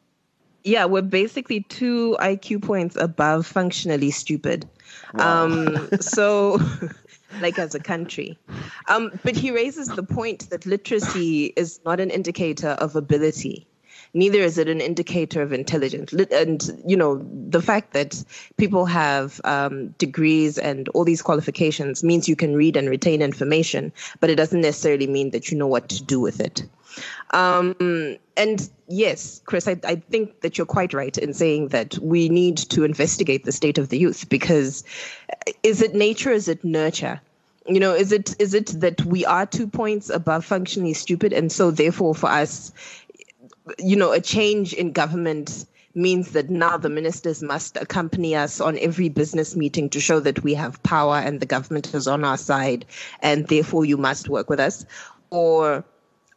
[0.67, 4.69] Yeah, we're basically two IQ points above functionally stupid.
[5.15, 6.59] Um, so,
[7.41, 8.37] like as a country.
[8.89, 13.65] Um, but he raises the point that literacy is not an indicator of ability.
[14.13, 16.13] Neither is it an indicator of intelligence.
[16.13, 18.25] And, you know, the fact that
[18.57, 23.93] people have um, degrees and all these qualifications means you can read and retain information,
[24.19, 26.65] but it doesn't necessarily mean that you know what to do with it.
[27.31, 32.29] Um, and yes, Chris, I, I think that you're quite right in saying that we
[32.29, 34.85] need to investigate the state of the youth because
[35.31, 37.21] uh, is it nature, is it nurture?
[37.69, 41.51] You know, is it is it that we are two points above functionally stupid, and
[41.51, 42.73] so therefore for us,
[43.79, 45.67] you know, a change in government
[45.97, 50.45] means that now the ministers must accompany us on every business meeting to show that
[50.45, 52.85] we have power and the government is on our side,
[53.21, 54.85] and therefore you must work with us?
[55.31, 55.85] Or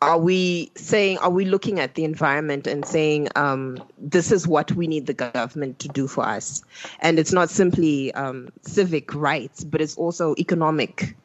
[0.01, 4.71] are we saying, are we looking at the environment and saying, um, this is what
[4.71, 6.63] we need the government to do for us?
[7.01, 11.17] And it's not simply um, civic rights, but it's also economic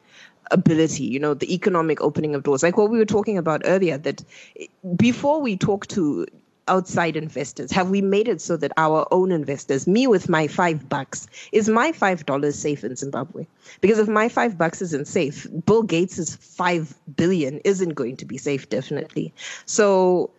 [0.51, 2.63] ability, you know, the economic opening of doors.
[2.63, 4.23] Like what we were talking about earlier, that
[4.95, 6.27] before we talk to
[6.67, 10.89] outside investors, have we made it so that our own investors, me with my five
[10.89, 13.45] bucks, is my five dollars safe in Zimbabwe?
[13.81, 18.37] Because if my five bucks isn't safe, Bill Gates's five billion isn't going to be
[18.37, 19.33] safe, definitely.
[19.65, 20.31] So,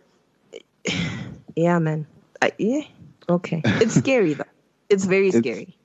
[1.55, 2.05] yeah, man.
[2.41, 2.81] I, yeah,
[3.29, 3.61] okay.
[3.65, 4.43] It's scary though.
[4.89, 5.76] It's very It's- scary.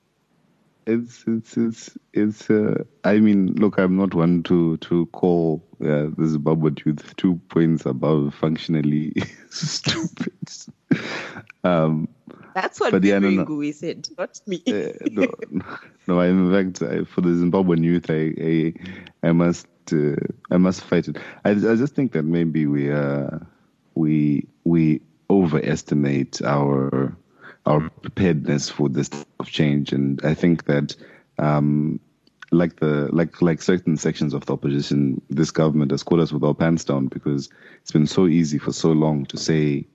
[0.85, 6.07] It's it's it's it's uh, i mean look i'm not one to to call uh,
[6.17, 9.13] the zimbabwe youth two points above functionally
[9.49, 10.33] stupid
[11.63, 12.07] um
[12.53, 13.45] That's what but yeah, no, no.
[13.45, 14.61] Nguwi said, not me.
[14.67, 15.27] uh, no,
[16.07, 20.15] no I, in fact I, for the zimbabwean youth i i, I must uh,
[20.51, 23.39] i must fight it I, I just think that maybe we uh
[23.95, 27.15] we we overestimate our
[27.65, 29.09] our preparedness for this
[29.39, 30.95] of change and i think that
[31.39, 31.99] um
[32.51, 36.43] like the like like certain sections of the opposition this government has caught us with
[36.43, 37.49] our pants down because
[37.81, 39.85] it's been so easy for so long to say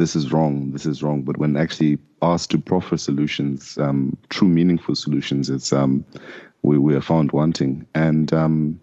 [0.00, 1.22] this is wrong, this is wrong.
[1.22, 6.04] But when actually asked to proffer solutions, um, true meaningful solutions, it's um,
[6.62, 7.86] we we are found wanting.
[7.94, 8.80] And um,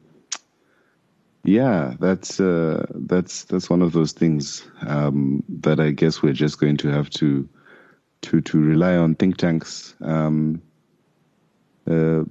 [1.43, 6.59] yeah, that's uh, that's that's one of those things um, that I guess we're just
[6.59, 7.49] going to have to
[8.23, 10.61] to to rely on think tanks um,
[11.89, 12.23] uh,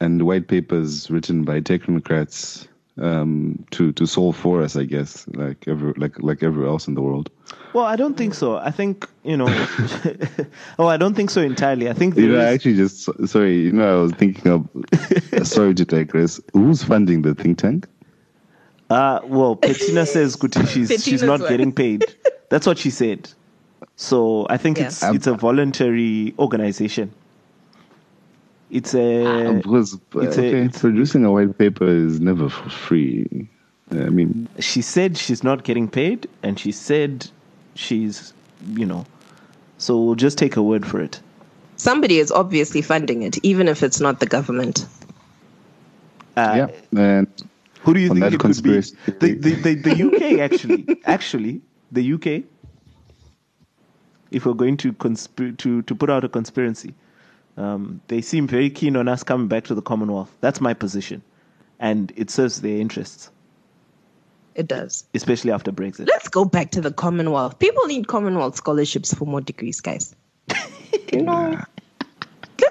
[0.00, 2.66] and white papers written by technocrats
[3.00, 4.76] um, to to solve for us.
[4.76, 7.30] I guess like every like like everywhere else in the world.
[7.72, 8.56] Well, I don't think so.
[8.56, 9.46] I think you know.
[10.78, 11.88] oh, I don't think so entirely.
[11.88, 13.62] I think You know, there I is- actually just sorry.
[13.62, 14.68] You know, I was thinking of.
[15.46, 16.40] sorry to digress.
[16.52, 17.88] Who's funding the think tank?
[18.90, 21.48] Uh, well, Petina says Kuti, she's she's not one.
[21.48, 22.04] getting paid.
[22.50, 23.28] That's what she said.
[23.96, 24.86] So I think Yeah.
[24.86, 27.10] it's it's a voluntary organization.
[28.70, 33.48] It's a because it's a- it's- producing a white paper is never for free.
[33.92, 37.28] I mean, she said she's not getting paid, and she said
[37.74, 38.32] she's
[38.74, 39.04] you know.
[39.78, 41.20] So we'll just take her word for it.
[41.76, 44.86] Somebody is obviously funding it, even if it's not the government.
[46.36, 47.26] Uh, yeah, and
[47.82, 48.80] Who do you think that it could be?
[48.80, 51.60] The, the, the, the UK actually, actually,
[51.92, 52.44] the UK.
[54.30, 56.94] If we're going to conspir- to to put out a conspiracy,
[57.56, 60.34] um, they seem very keen on us coming back to the Commonwealth.
[60.40, 61.22] That's my position,
[61.78, 63.30] and it serves their interests,
[64.54, 65.04] It does.
[65.14, 66.08] especially after Brexit.
[66.08, 67.58] Let's go back to the Commonwealth.
[67.58, 70.14] People need Commonwealth scholarships for more degrees, guys.
[71.12, 71.60] you know,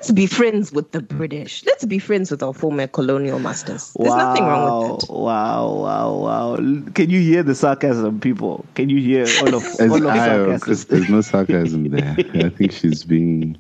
[0.04, 1.64] let's be friends with the British.
[1.66, 3.94] Let's be friends with our former colonial masters.
[3.98, 5.14] There's nothing wrong with that.
[5.14, 6.56] Wow, wow, wow!
[6.94, 8.66] Can you hear the sarcasm, people?
[8.76, 10.60] Can you hear all of as all of I, sarcasm?
[10.60, 12.16] Chris, there's no sarcasm there.
[12.34, 13.58] I think she's being.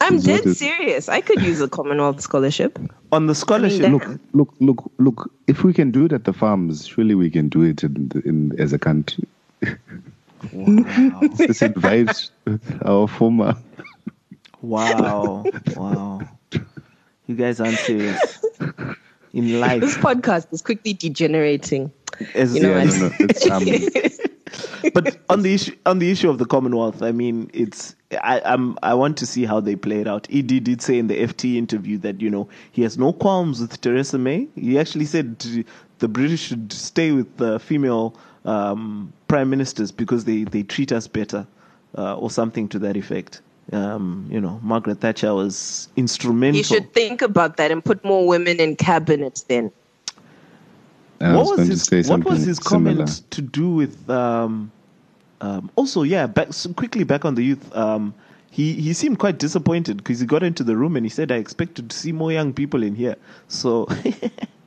[0.00, 1.08] I'm Is dead serious.
[1.08, 2.76] I could use a Commonwealth scholarship.
[3.12, 3.82] on the scholarship.
[3.82, 5.30] that- Look, look, look, look.
[5.46, 8.58] If we can do it at the farms, surely we can do it in, in
[8.60, 9.24] as a country.
[11.36, 12.30] This advice
[12.86, 13.54] our former.
[14.62, 15.44] Wow,
[15.76, 16.20] wow!
[17.26, 18.44] You guys aren't serious
[19.32, 19.80] in life.
[19.80, 21.90] This podcast is quickly degenerating.
[22.34, 23.10] As, You know Yeah, no, no.
[23.20, 23.64] It's, um,
[24.94, 28.76] but on the issue on the issue of the Commonwealth, I mean, it's I I'm,
[28.82, 30.26] I want to see how they play it out.
[30.32, 33.80] Ed did say in the FT interview that you know he has no qualms with
[33.80, 34.48] Theresa May.
[34.56, 35.38] He actually said
[35.98, 41.06] the British should stay with the female um, prime ministers because they they treat us
[41.06, 41.46] better,
[41.96, 43.40] uh, or something to that effect.
[43.72, 46.56] Um, you know, Margaret Thatcher was instrumental.
[46.56, 49.70] You should think about that and put more women in cabinets then.
[51.20, 52.96] I what was was his what was his similar.
[52.96, 54.72] comment to do with um,
[55.40, 58.14] um, also yeah back so quickly back on the youth um,
[58.50, 61.36] he he seemed quite disappointed because he got into the room and he said I
[61.36, 63.16] expected to see more young people in here
[63.48, 63.86] so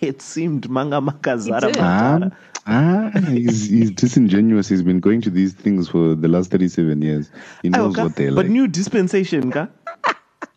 [0.00, 1.70] it seemed manga maka zara.
[1.78, 2.30] Ah,
[2.66, 4.68] ah, he's, he's disingenuous.
[4.68, 7.30] He's been going to these things for the last 37 years.
[7.62, 9.68] He knows Okay, what they're but new dispensation ka?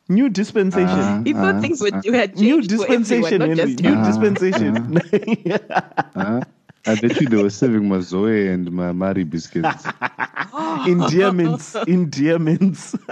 [0.09, 3.37] new dispensation Ah, He thought ah, things would you had new changed for everyone, dispensation
[3.37, 4.01] not Henry, just new him.
[4.01, 4.97] Dispensation
[6.15, 6.41] ah.
[6.85, 9.93] I bet you they were serving Mazoe and my Marie biscuits.
[10.85, 12.95] endearments endearments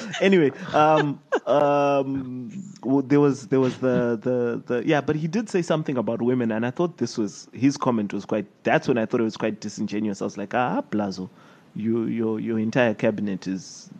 [0.20, 2.52] anyway um um
[2.84, 6.22] well, there was there was the the the yeah but he did say something about
[6.22, 9.24] women and i thought this was his comment was quite that's when i thought it
[9.24, 11.30] was quite disingenuous i was like ah Blazo,
[11.74, 13.90] you your your entire cabinet is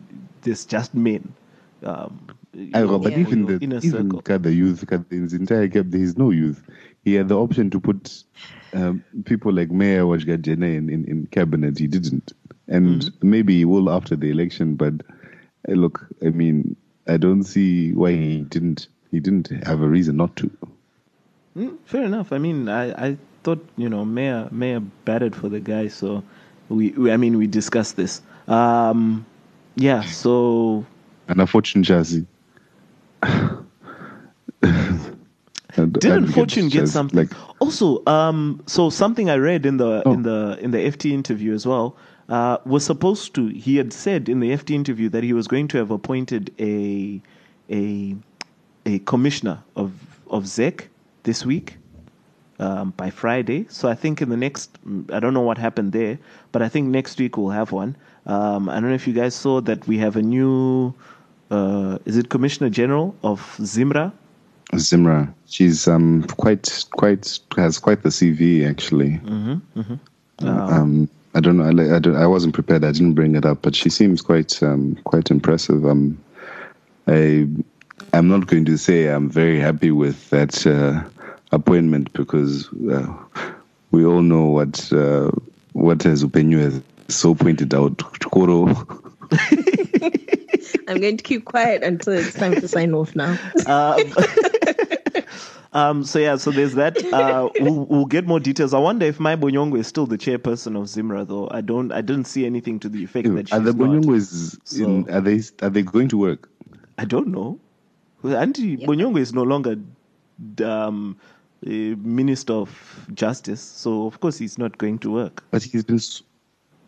[0.41, 1.35] there's just men.
[1.83, 2.35] Um,
[2.73, 3.17] I know, but Yeah.
[3.17, 4.25] even the even circle.
[4.25, 6.63] Kada youth, Kada, in his entire camp, there is no youth.
[7.05, 8.23] He had the option to put
[8.73, 11.79] um, people like Mayor Wadyajena in, in, in cabinet.
[11.79, 12.33] He didn't,
[12.69, 13.21] and Mm-hmm.
[13.23, 14.77] maybe he will after the election.
[14.77, 14.95] But
[15.67, 16.75] look, I mean,
[17.07, 18.87] I don't see why he didn't.
[19.11, 20.49] He didn't have a reason not to.
[21.55, 22.33] Mm, fair enough.
[22.33, 26.23] I mean, I, I thought you know Mayor Mayor batted for the guy, so
[26.69, 28.21] we, we I mean we discussed this.
[28.47, 29.25] Um,
[29.75, 30.01] yeah.
[30.03, 30.85] So
[31.27, 32.25] And a Fortune Chasi.
[35.75, 37.17] And didn't advocate Fortune get something?
[37.17, 40.13] Like, also, um, so something I read in the Oh.
[40.13, 41.95] in the in the FT interview as well
[42.29, 43.47] uh, was supposed to.
[43.47, 47.21] He had said in the FT interview that he was going to have appointed a
[47.69, 48.15] a
[48.85, 49.93] a commissioner of
[50.29, 50.87] of ZEC
[51.23, 51.77] this week
[52.59, 53.65] um, by Friday.
[53.69, 54.77] So I think in the next,
[55.11, 56.17] I don't know what happened there,
[56.51, 57.95] but I think next week we'll have one.
[58.25, 60.93] Um, I don't know if you guys saw that we have a new,
[61.51, 64.11] uh, is it Commissioner General of Zimra?
[64.73, 69.19] Zimra, she's um quite quite has quite the CV actually.
[69.23, 69.95] Mm-hmm,
[70.47, 71.63] Um, I don't know.
[71.63, 72.83] I, I, don't, I wasn't prepared.
[72.83, 75.85] I didn't bring it up, but she seems quite um quite impressive.
[75.85, 76.21] Um,
[77.07, 77.47] I
[78.13, 81.03] I'm not going to say I'm very happy with that uh,
[81.51, 83.07] appointment because uh,
[83.91, 85.31] we all know what uh,
[85.73, 87.97] what has Upenyu has so pointed out.
[88.31, 88.67] Koro.
[90.87, 93.37] I'm going to keep quiet until it's time to sign off now.
[95.73, 97.03] Um, so yeah, so there's that.
[97.13, 98.73] Uh, we'll, we'll get more details.
[98.73, 101.47] I wonder if Mai Bonyongo is still the chairperson of Zimra, though.
[101.51, 101.91] I don't.
[101.91, 103.87] I didn't see anything to the effect that she's Are the not.
[103.87, 106.49] Bonyongo is in, So- are they are they going to work?
[106.97, 107.59] I don't know.
[108.23, 109.75] Well, Auntie Bonyongo is no longer
[110.63, 111.17] um,
[111.65, 115.43] a minister of justice, so of course he's not going to work.
[115.51, 115.99] But he's been,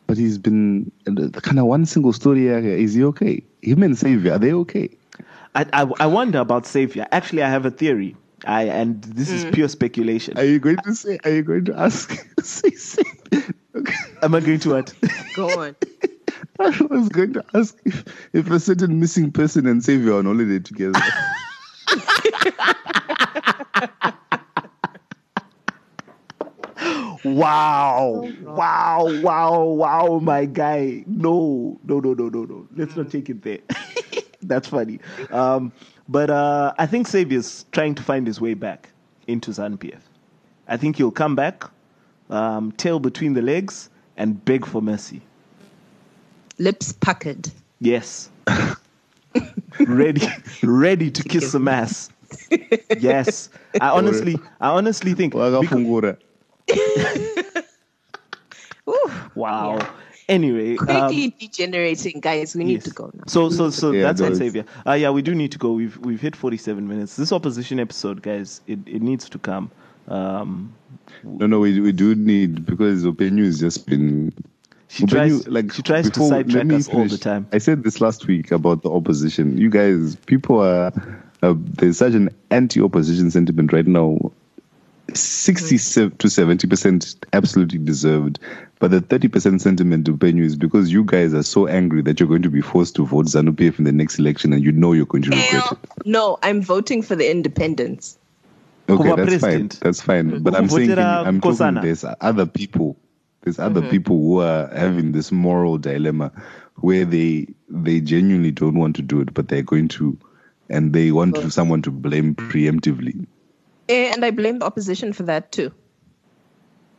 [0.08, 2.78] but he's been kind of one single story area.
[2.78, 3.44] Is he okay?
[3.62, 4.90] Him and Saviour, are they okay?
[5.56, 7.06] I, I, I wonder about Saviour.
[7.12, 8.16] Actually, I have a theory.
[8.46, 9.54] I and this is mm.
[9.54, 10.38] pure speculation.
[10.38, 11.20] Are you going to say?
[11.24, 12.14] Are you going to ask?
[12.44, 13.04] say, say.
[13.76, 13.96] Okay.
[14.22, 14.94] Am I going to what?
[15.36, 15.76] Go on.
[16.60, 20.26] I was going to ask if, if a certain missing person and Saviour are on
[20.26, 21.00] holiday together.
[27.26, 28.22] Wow.
[28.24, 29.22] Oh, wow.
[29.22, 29.64] Wow.
[29.64, 31.04] Wow, my guy.
[31.08, 32.68] No, no, no, no, no, no.
[32.76, 33.60] Let's not take it there.
[34.48, 35.00] That's funny.
[35.32, 35.72] Um,
[36.08, 38.90] but uh, I think Saviour's trying to find his way back
[39.28, 40.00] into ZANU PF.
[40.68, 41.64] I think he'll come back,
[42.30, 45.22] um, tail between the legs, and beg for mercy.
[46.58, 47.52] Lips puckered.
[47.80, 48.30] Yes.
[49.80, 50.28] ready,
[50.64, 52.10] ready to kiss some ass.
[53.00, 53.50] Yes.
[53.82, 55.34] I honestly, I honestly think.
[55.34, 56.18] because- Wakafungura.
[58.88, 59.12] Ooh,
[60.28, 60.36] Wow.
[60.36, 62.56] Anyway, um, quickly degenerating, guys.
[62.56, 62.84] We need yes.
[62.86, 63.24] to go now.
[63.28, 64.38] So, so, so Yeah, that's on guys.
[64.40, 64.66] Saviour.
[64.86, 65.72] Uh, yeah, we do need to go.
[65.74, 67.16] We've we've hit forty-seven minutes.
[67.16, 69.70] This opposition episode, guys, it, it needs to come.
[70.08, 70.74] Um,
[71.24, 74.34] No, no, we we do need because Upenyu has just been.
[74.88, 77.48] she Upenyu, tries, she tries to before- let sidetrack me us all the time.
[77.54, 79.58] I said this last week about the opposition.
[79.58, 80.92] You guys, people are.
[81.44, 84.32] Uh, there's such an anti-opposition sentiment right now.
[85.14, 88.40] 60 to 70 percent absolutely deserved,
[88.80, 92.20] but the 30 percent sentiment of Upenyu is because you guys are so angry that
[92.20, 94.72] you're going to be forced to vote ZANU PF in the next election, and you
[94.72, 95.78] know you're going to regret it.
[96.06, 98.18] No, I'm voting for the independents.
[98.90, 99.74] Okay, Kuba that's president.
[99.74, 99.80] fine.
[99.82, 100.44] That's fine.
[100.44, 102.98] But I'm saying I'm talking there's other people.
[103.42, 103.90] There's other mm-hmm.
[103.92, 106.32] people who are having this moral dilemma
[106.78, 110.18] where they they genuinely don't want to do it, but they're going to,
[110.70, 113.26] and they want to, someone to blame preemptively.
[113.90, 115.72] Eh, And I blame the opposition for that too.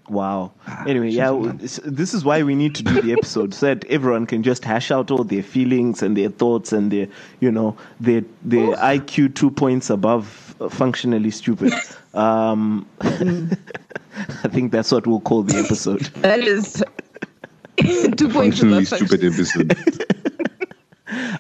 [0.09, 0.53] Wow.
[0.87, 1.33] Anyway, yeah,
[1.85, 4.93] this is why we need to do the episode so that everyone can just hash
[4.93, 7.09] out all their feelings and their thoughts and their,
[7.41, 11.73] you know, their their IQ two points above uh, functionally stupid.
[12.15, 16.09] Um, I think that's what we'll call the episode.
[16.23, 16.83] That is
[17.77, 19.75] two points Functionally above stupid episode.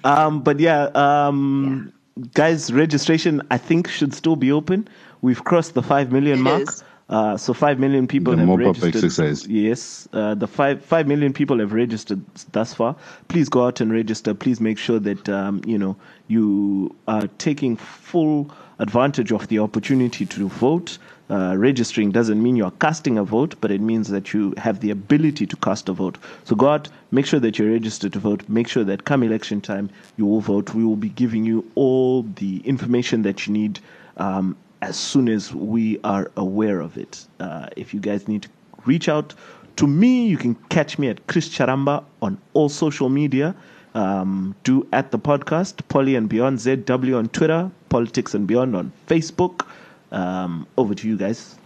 [0.04, 1.92] Um, but yeah, um,
[2.34, 4.86] guys, registration I think should still be open.
[5.26, 6.62] We've crossed the five million It mark.
[6.68, 6.84] is.
[7.08, 8.94] Uh, so five million people The have mop-up registered.
[8.96, 9.46] exercise.
[9.46, 12.20] Yes, uh, the five five million people have registered
[12.52, 12.94] thus far.
[13.26, 14.34] Please go out and register.
[14.34, 15.96] Please make sure that um, you know
[16.28, 20.98] you are taking full advantage of the opportunity to vote.
[21.28, 24.90] Uh, registering doesn't mean you're casting a vote, but it means that you have the
[24.90, 26.18] ability to cast a vote.
[26.44, 28.48] So go out, make sure that you're registered to vote.
[28.48, 30.72] Make sure that come election time you will vote.
[30.72, 33.80] We will be giving you all the information that you need
[34.18, 34.56] um,
[34.86, 37.26] as soon as we are aware of it.
[37.40, 38.48] Uh, if you guys need to
[38.84, 39.34] reach out
[39.76, 43.54] to me, you can catch me at Chris Charamba on all social media.
[43.94, 48.92] Um, do at the podcast, Polly and Beyond ZW on Twitter, Politics and Beyond on
[49.08, 49.66] Facebook.
[50.12, 51.56] Um, over to you guys.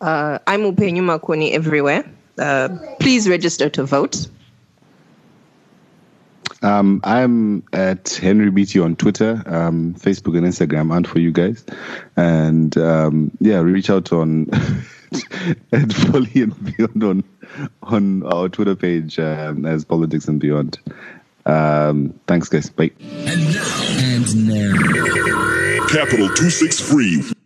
[0.00, 2.04] Uh, I'm Upenyu Makoni everywhere.
[2.38, 2.68] Uh,
[3.00, 4.28] please register to vote.
[6.62, 11.64] Um, I'm at Henry Beatty on Twitter, um, Facebook, and Instagram, and for you guys.
[12.16, 14.48] And um, yeah, reach out on
[15.72, 17.24] at Folly and Beyond on
[17.82, 20.78] on our Twitter page um, as Politics and Beyond.
[21.46, 22.68] Um, thanks, guys.
[22.68, 22.90] Bye.
[23.00, 23.78] And now.
[23.98, 25.86] And now.
[25.88, 27.37] Capital 263.